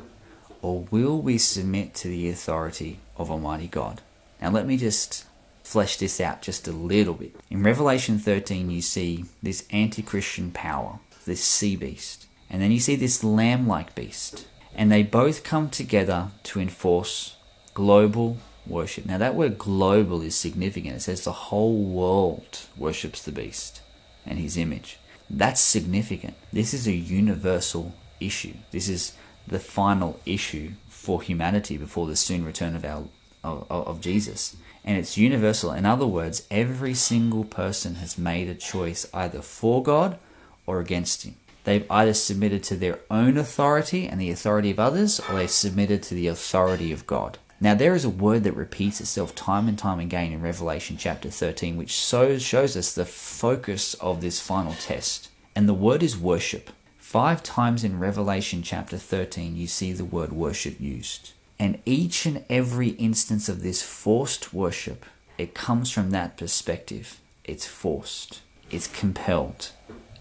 or 0.66 0.84
will 0.90 1.22
we 1.22 1.38
submit 1.38 1.94
to 1.94 2.08
the 2.08 2.28
authority 2.28 2.98
of 3.16 3.30
Almighty 3.30 3.68
God? 3.68 4.00
Now, 4.42 4.50
let 4.50 4.66
me 4.66 4.76
just 4.76 5.24
flesh 5.62 5.96
this 5.96 6.20
out 6.20 6.42
just 6.42 6.66
a 6.66 6.72
little 6.72 7.14
bit. 7.14 7.36
In 7.48 7.62
Revelation 7.62 8.18
13, 8.18 8.68
you 8.68 8.82
see 8.82 9.26
this 9.40 9.64
anti 9.70 10.02
Christian 10.02 10.50
power, 10.50 10.98
this 11.24 11.44
sea 11.44 11.76
beast, 11.76 12.26
and 12.50 12.60
then 12.60 12.72
you 12.72 12.80
see 12.80 12.96
this 12.96 13.22
lamb 13.22 13.68
like 13.68 13.94
beast, 13.94 14.48
and 14.74 14.90
they 14.90 15.04
both 15.04 15.44
come 15.44 15.70
together 15.70 16.30
to 16.42 16.58
enforce 16.58 17.36
global 17.72 18.38
worship. 18.66 19.06
Now, 19.06 19.18
that 19.18 19.36
word 19.36 19.58
global 19.58 20.20
is 20.20 20.34
significant. 20.34 20.96
It 20.96 21.02
says 21.02 21.22
the 21.22 21.46
whole 21.46 21.84
world 21.84 22.66
worships 22.76 23.22
the 23.22 23.30
beast 23.30 23.82
and 24.26 24.40
his 24.40 24.56
image. 24.56 24.98
That's 25.30 25.60
significant. 25.60 26.34
This 26.52 26.74
is 26.74 26.88
a 26.88 26.92
universal 26.92 27.94
issue. 28.18 28.54
This 28.72 28.88
is 28.88 29.12
the 29.46 29.58
final 29.58 30.20
issue 30.26 30.72
for 30.88 31.22
humanity 31.22 31.76
before 31.76 32.06
the 32.06 32.16
soon 32.16 32.44
return 32.44 32.74
of 32.74 32.84
our 32.84 33.04
of, 33.44 33.66
of 33.70 34.00
Jesus. 34.00 34.56
And 34.84 34.98
it's 34.98 35.16
universal. 35.16 35.72
In 35.72 35.86
other 35.86 36.06
words, 36.06 36.46
every 36.50 36.94
single 36.94 37.44
person 37.44 37.96
has 37.96 38.18
made 38.18 38.48
a 38.48 38.54
choice 38.54 39.06
either 39.12 39.42
for 39.42 39.82
God 39.82 40.18
or 40.66 40.80
against 40.80 41.24
him. 41.24 41.36
They've 41.64 41.90
either 41.90 42.14
submitted 42.14 42.62
to 42.64 42.76
their 42.76 43.00
own 43.10 43.36
authority 43.36 44.06
and 44.06 44.20
the 44.20 44.30
authority 44.30 44.70
of 44.70 44.78
others, 44.78 45.20
or 45.20 45.34
they've 45.34 45.50
submitted 45.50 46.02
to 46.04 46.14
the 46.14 46.28
authority 46.28 46.92
of 46.92 47.06
God. 47.06 47.38
Now, 47.60 47.74
there 47.74 47.94
is 47.94 48.04
a 48.04 48.10
word 48.10 48.44
that 48.44 48.54
repeats 48.54 49.00
itself 49.00 49.34
time 49.34 49.66
and 49.66 49.78
time 49.78 49.98
again 49.98 50.30
in 50.30 50.42
Revelation 50.42 50.96
chapter 50.96 51.30
13, 51.30 51.76
which 51.76 51.94
so 51.94 52.38
shows 52.38 52.76
us 52.76 52.94
the 52.94 53.04
focus 53.04 53.94
of 53.94 54.20
this 54.20 54.40
final 54.40 54.74
test. 54.74 55.28
And 55.56 55.68
the 55.68 55.74
word 55.74 56.02
is 56.02 56.16
worship. 56.16 56.70
Five 57.06 57.44
times 57.44 57.84
in 57.84 58.00
Revelation 58.00 58.64
chapter 58.64 58.98
13, 58.98 59.54
you 59.56 59.68
see 59.68 59.92
the 59.92 60.04
word 60.04 60.32
worship 60.32 60.80
used. 60.80 61.34
And 61.56 61.78
each 61.86 62.26
and 62.26 62.44
every 62.50 62.88
instance 62.88 63.48
of 63.48 63.62
this 63.62 63.80
forced 63.80 64.52
worship, 64.52 65.06
it 65.38 65.54
comes 65.54 65.92
from 65.92 66.10
that 66.10 66.36
perspective. 66.36 67.20
It's 67.44 67.64
forced, 67.64 68.40
it's 68.72 68.88
compelled, 68.88 69.70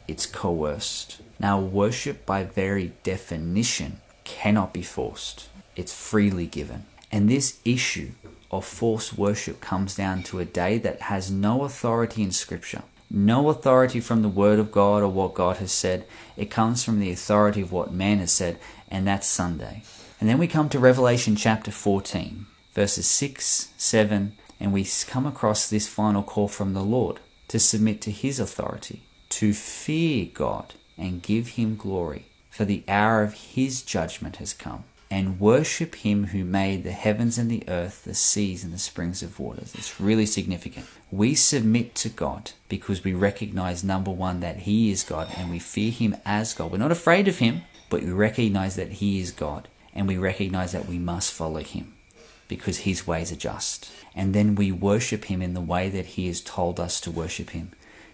it's 0.08 0.28
coerced. 0.28 1.24
Now, 1.40 1.60
worship 1.60 2.24
by 2.24 2.44
very 2.44 2.92
definition 3.02 4.00
cannot 4.24 4.72
be 4.72 4.84
forced, 4.84 5.50
it's 5.76 5.92
freely 5.92 6.46
given. 6.46 6.86
And 7.12 7.28
this 7.28 7.60
issue 7.66 8.12
of 8.52 8.64
forced 8.64 9.18
worship 9.18 9.60
comes 9.60 9.96
down 9.96 10.22
to 10.26 10.38
a 10.40 10.46
day 10.46 10.78
that 10.78 11.02
has 11.02 11.32
no 11.32 11.64
authority 11.64 12.22
in 12.22 12.32
Scripture, 12.32 12.84
no 13.10 13.50
authority 13.50 14.00
from 14.00 14.22
the 14.22 14.30
Word 14.30 14.60
of 14.60 14.72
God 14.72 15.04
or 15.04 15.08
what 15.08 15.34
God 15.34 15.58
has 15.58 15.72
said. 15.72 16.06
It 16.36 16.52
comes 16.52 16.84
from 16.84 17.00
the 17.00 17.12
authority 17.12 17.62
of 17.62 17.72
what 17.72 17.94
man 17.94 18.20
has 18.20 18.32
said, 18.32 18.60
and 18.90 19.08
that's 19.08 19.28
Sunday. 19.28 19.84
And 20.20 20.30
then 20.30 20.38
we 20.38 20.48
come 20.48 20.70
to 20.70 20.80
Revelation 20.80 21.36
chapter 21.36 21.72
14, 21.72 22.46
verses 22.74 23.06
6, 23.08 23.70
7, 23.78 24.34
and 24.60 24.74
we 24.74 24.88
come 25.08 25.26
across 25.26 25.70
this 25.70 25.88
final 25.88 26.24
call 26.24 26.48
from 26.48 26.74
the 26.74 26.84
Lord 26.84 27.20
to 27.50 27.60
submit 27.60 28.02
to 28.02 28.12
His 28.12 28.40
authority, 28.40 29.04
to 29.30 29.54
fear 29.54 30.28
God 30.34 30.74
and 30.98 31.22
give 31.22 31.50
Him 31.50 31.76
glory, 31.76 32.28
for 32.50 32.66
the 32.66 32.84
hour 32.88 33.22
of 33.22 33.34
His 33.34 33.82
judgment 33.82 34.38
has 34.38 34.54
come 34.54 34.86
and 35.16 35.40
worship 35.40 35.96
him 35.96 36.26
who 36.26 36.44
made 36.44 36.84
the 36.84 36.92
heavens 36.92 37.38
and 37.38 37.50
the 37.50 37.64
earth, 37.70 38.04
the 38.04 38.14
seas 38.14 38.66
and 38.66 38.74
the 38.74 38.78
springs 38.78 39.24
of 39.24 39.40
waters. 39.40 39.74
It's 39.74 40.02
really 40.02 40.26
significant. 40.26 40.88
We 41.10 41.36
submit 41.36 41.96
to 41.96 42.10
God 42.10 42.52
because 42.68 43.02
we 43.02 43.14
recognize, 43.14 43.82
number 43.82 44.12
one, 44.12 44.42
that 44.42 44.58
he 44.58 44.92
is 44.92 45.06
God 45.06 45.30
and 45.38 45.50
we 45.50 45.58
fear 45.58 45.90
him 45.90 46.18
as 46.26 46.54
God. 46.54 46.70
We're 46.70 46.80
not 46.80 46.92
afraid 46.92 47.30
of 47.30 47.38
him, 47.38 47.62
but 47.90 48.04
we 48.04 48.12
recognize 48.12 48.76
that 48.76 48.92
he 48.92 49.22
is 49.22 49.32
God 49.32 49.70
and 49.94 50.06
we 50.06 50.18
recognize 50.18 50.74
that 50.74 50.90
we 50.90 51.00
must 51.00 51.32
follow 51.32 51.62
him 51.62 51.94
because 52.50 52.80
his 52.80 53.08
ways 53.08 53.32
are 53.32 53.38
just. 53.38 53.90
And 54.14 54.36
then 54.36 54.54
we 54.54 54.70
worship 54.74 55.24
him 55.26 55.42
in 55.42 55.54
the 55.54 55.62
way 55.62 55.88
that 55.88 56.08
he 56.08 56.28
has 56.28 56.42
told 56.42 56.78
us 56.78 57.00
to 57.00 57.10
worship 57.10 57.52
him, 57.52 57.72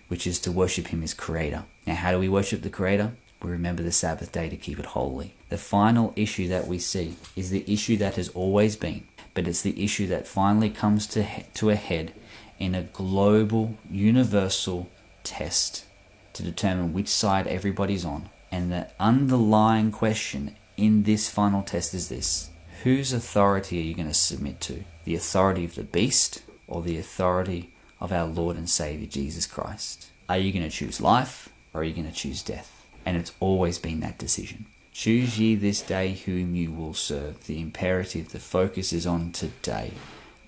which 0.07 0.27
is 0.27 0.37
to 0.41 0.51
worship 0.51 0.89
him 0.89 1.01
as 1.01 1.15
creator. 1.15 1.65
Now, 1.87 1.95
how 1.95 2.11
do 2.11 2.19
we 2.19 2.29
worship 2.29 2.61
the 2.61 2.69
creator? 2.69 3.13
We 3.43 3.51
remember 3.51 3.83
the 3.83 3.91
Sabbath 3.91 4.31
day 4.31 4.49
to 4.49 4.57
keep 4.57 4.79
it 4.79 4.85
holy. 4.85 5.33
The 5.49 5.57
final 5.57 6.13
issue 6.15 6.47
that 6.49 6.67
we 6.67 6.79
see 6.79 7.15
is 7.35 7.49
the 7.49 7.65
issue 7.71 7.97
that 7.97 8.15
has 8.15 8.29
always 8.29 8.75
been, 8.75 9.03
but 9.33 9.47
it's 9.47 9.61
the 9.61 9.83
issue 9.83 10.07
that 10.07 10.27
finally 10.27 10.69
comes 10.69 11.07
to, 11.07 11.23
he- 11.23 11.45
to 11.55 11.69
a 11.69 11.75
head 11.75 12.13
in 12.59 12.75
a 12.75 12.83
global, 12.83 13.77
universal 13.89 14.89
test 15.23 15.85
to 16.33 16.43
determine 16.43 16.93
which 16.93 17.07
side 17.07 17.47
everybody's 17.47 18.05
on. 18.05 18.29
And 18.51 18.71
the 18.71 18.89
underlying 18.99 19.91
question 19.91 20.55
in 20.77 21.03
this 21.03 21.29
final 21.29 21.63
test 21.63 21.93
is 21.93 22.09
this 22.09 22.49
Whose 22.83 23.13
authority 23.13 23.79
are 23.79 23.83
you 23.83 23.93
going 23.93 24.07
to 24.07 24.13
submit 24.13 24.59
to? 24.61 24.83
The 25.05 25.15
authority 25.15 25.65
of 25.65 25.75
the 25.75 25.83
beast 25.83 26.43
or 26.67 26.81
the 26.81 26.97
authority 26.97 27.71
of 27.99 28.11
our 28.11 28.25
Lord 28.25 28.57
and 28.57 28.69
Savior 28.69 29.07
Jesus 29.07 29.45
Christ? 29.45 30.09
Are 30.27 30.37
you 30.37 30.51
going 30.51 30.63
to 30.63 30.69
choose 30.69 30.99
life 30.99 31.49
or 31.73 31.81
are 31.81 31.83
you 31.83 31.93
going 31.93 32.07
to 32.09 32.13
choose 32.13 32.41
death? 32.41 32.80
And 33.05 33.17
it's 33.17 33.33
always 33.39 33.77
been 33.77 33.99
that 34.01 34.17
decision. 34.17 34.65
Choose 34.93 35.39
ye 35.39 35.55
this 35.55 35.81
day 35.81 36.13
whom 36.13 36.53
you 36.53 36.71
will 36.71 36.93
serve. 36.93 37.47
The 37.47 37.61
imperative, 37.61 38.29
the 38.29 38.39
focus 38.39 38.91
is 38.91 39.07
on 39.07 39.31
today. 39.31 39.91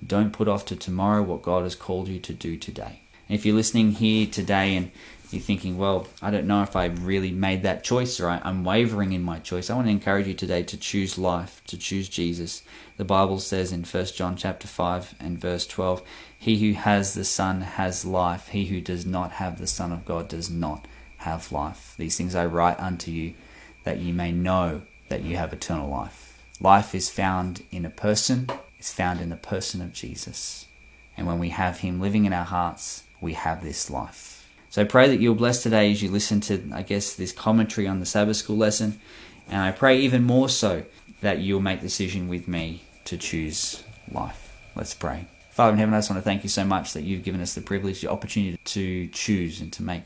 Don't 0.06 0.34
put 0.34 0.48
off 0.50 0.66
to 0.66 0.76
tomorrow 0.76 1.24
what 1.24 1.42
God 1.42 1.63
has 1.63 1.76
called 1.76 2.10
you 2.10 2.20
to 2.20 2.34
do 2.34 2.58
today. 2.58 3.00
And 3.30 3.38
if 3.38 3.46
you're 3.46 3.56
listening 3.56 3.94
here 3.94 4.28
today 4.28 4.76
and 4.76 4.92
you're 5.32 5.42
thinking, 5.42 5.78
well, 5.78 6.08
I 6.22 6.30
don't 6.30 6.46
know 6.46 6.62
if 6.62 6.76
I 6.76 6.86
really 6.86 7.32
made 7.32 7.63
that 7.63 7.84
choice 7.84 8.20
or 8.20 8.30
I'm 8.30 8.63
wavering 8.63 9.13
in 9.13 9.24
my 9.24 9.39
choice, 9.39 9.70
I 9.70 9.76
want 9.76 9.88
to 9.88 9.92
encourage 9.92 10.28
you 10.28 10.34
today 10.34 10.62
to 10.63 10.78
choose 10.78 11.18
life, 11.18 11.62
to 11.68 11.78
choose 11.78 12.10
Jesus. 12.10 12.63
The 12.98 13.06
Bible 13.06 13.39
says 13.39 13.72
in 13.72 13.84
1 13.84 14.06
John 14.08 14.36
chapter 14.36 14.68
5 14.68 15.16
and 15.20 15.39
verse 15.39 15.66
12, 15.66 16.04
He 16.38 16.60
who 16.60 16.74
has 16.78 17.13
the 17.13 17.26
Son 17.26 17.62
has 17.62 18.06
life. 18.06 18.50
He 18.50 18.66
who 18.66 18.82
does 18.82 19.06
not 19.06 19.32
have 19.32 19.58
the 19.58 19.68
Son 19.68 19.92
of 19.92 20.06
God 20.06 20.28
does 20.28 20.50
not 20.50 20.86
have 21.24 21.52
life. 21.52 21.96
These 21.98 22.18
things 22.18 22.36
I 22.36 22.46
write 22.46 22.80
unto 22.80 23.12
you, 23.12 23.34
that 23.84 24.00
you 24.00 24.14
may 24.14 24.32
know 24.32 24.84
that 25.10 25.24
you 25.24 25.36
have 25.38 25.52
eternal 25.52 25.90
life. 25.90 26.42
Life 26.60 26.96
is 26.96 27.10
found 27.10 27.64
in 27.72 27.86
a 27.86 27.90
person, 27.90 28.50
it's 28.80 28.94
found 28.94 29.20
in 29.20 29.30
the 29.30 29.36
person 29.36 29.82
of 29.82 29.94
Jesus. 29.94 30.68
And 31.18 31.28
when 31.28 31.40
we 31.40 31.50
have 31.50 31.80
Him 31.80 32.00
living 32.00 32.26
in 32.26 32.34
our 32.34 32.46
hearts, 32.46 33.04
we 33.22 33.34
have 33.34 33.64
this 33.64 33.90
life. 33.90 34.50
So 34.70 34.82
I 34.82 34.86
pray 34.86 35.08
that 35.10 35.20
you're 35.20 35.36
blessed 35.36 35.64
today 35.64 35.92
as 35.92 36.02
you 36.02 36.10
listen 36.10 36.42
to, 36.42 36.62
I 36.74 36.82
guess, 36.82 37.14
this 37.14 37.32
commentary 37.32 37.88
on 37.88 38.00
the 38.00 38.06
Sabbath 38.06 38.38
school 38.38 38.58
lesson. 38.58 39.00
And 39.48 39.62
I 39.62 39.72
pray 39.72 40.00
even 40.00 40.24
more 40.24 40.50
so 40.50 40.84
that 41.22 41.40
you'll 41.40 41.62
make 41.62 41.82
the 41.82 41.88
decision 41.88 42.28
with 42.28 42.48
me 42.48 42.84
to 43.06 43.18
choose 43.18 43.84
life. 44.12 44.52
Let's 44.76 44.94
pray. 44.94 45.28
Father 45.52 45.74
in 45.74 45.78
heaven, 45.78 45.94
I 45.94 45.98
just 45.98 46.10
want 46.10 46.18
to 46.18 46.24
thank 46.24 46.44
you 46.44 46.50
so 46.50 46.66
much 46.66 46.94
that 46.94 47.04
you've 47.04 47.24
given 47.24 47.40
us 47.40 47.54
the 47.54 47.62
privilege, 47.62 48.02
the 48.02 48.10
opportunity 48.10 48.58
to 48.58 49.08
choose 49.10 49.62
and 49.62 49.72
to 49.74 49.84
make 49.84 50.04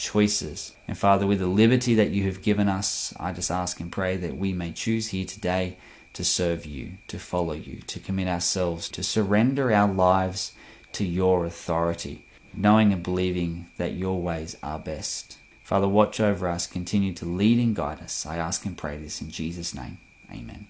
choices. 0.00 0.74
And 0.88 0.98
Father, 0.98 1.26
with 1.26 1.38
the 1.38 1.46
liberty 1.46 1.94
that 1.94 2.10
you 2.10 2.24
have 2.24 2.42
given 2.42 2.68
us, 2.68 3.14
I 3.20 3.32
just 3.32 3.50
ask 3.50 3.78
and 3.78 3.92
pray 3.92 4.16
that 4.16 4.36
we 4.36 4.52
may 4.52 4.72
choose 4.72 5.08
here 5.08 5.26
today 5.26 5.76
to 6.14 6.24
serve 6.24 6.66
you, 6.66 6.92
to 7.08 7.18
follow 7.18 7.52
you, 7.52 7.82
to 7.86 8.00
commit 8.00 8.26
ourselves, 8.26 8.88
to 8.88 9.02
surrender 9.02 9.70
our 9.72 9.92
lives 9.92 10.52
to 10.92 11.04
your 11.04 11.44
authority, 11.44 12.24
knowing 12.52 12.92
and 12.92 13.02
believing 13.02 13.66
that 13.76 13.92
your 13.92 14.20
ways 14.20 14.56
are 14.62 14.78
best. 14.78 15.38
Father, 15.62 15.86
watch 15.86 16.18
over 16.18 16.48
us, 16.48 16.66
continue 16.66 17.12
to 17.12 17.24
lead 17.24 17.58
and 17.58 17.76
guide 17.76 18.00
us. 18.00 18.26
I 18.26 18.38
ask 18.38 18.66
and 18.66 18.76
pray 18.76 18.96
this 18.96 19.20
in 19.20 19.30
Jesus' 19.30 19.74
name. 19.74 19.98
Amen. 20.32 20.69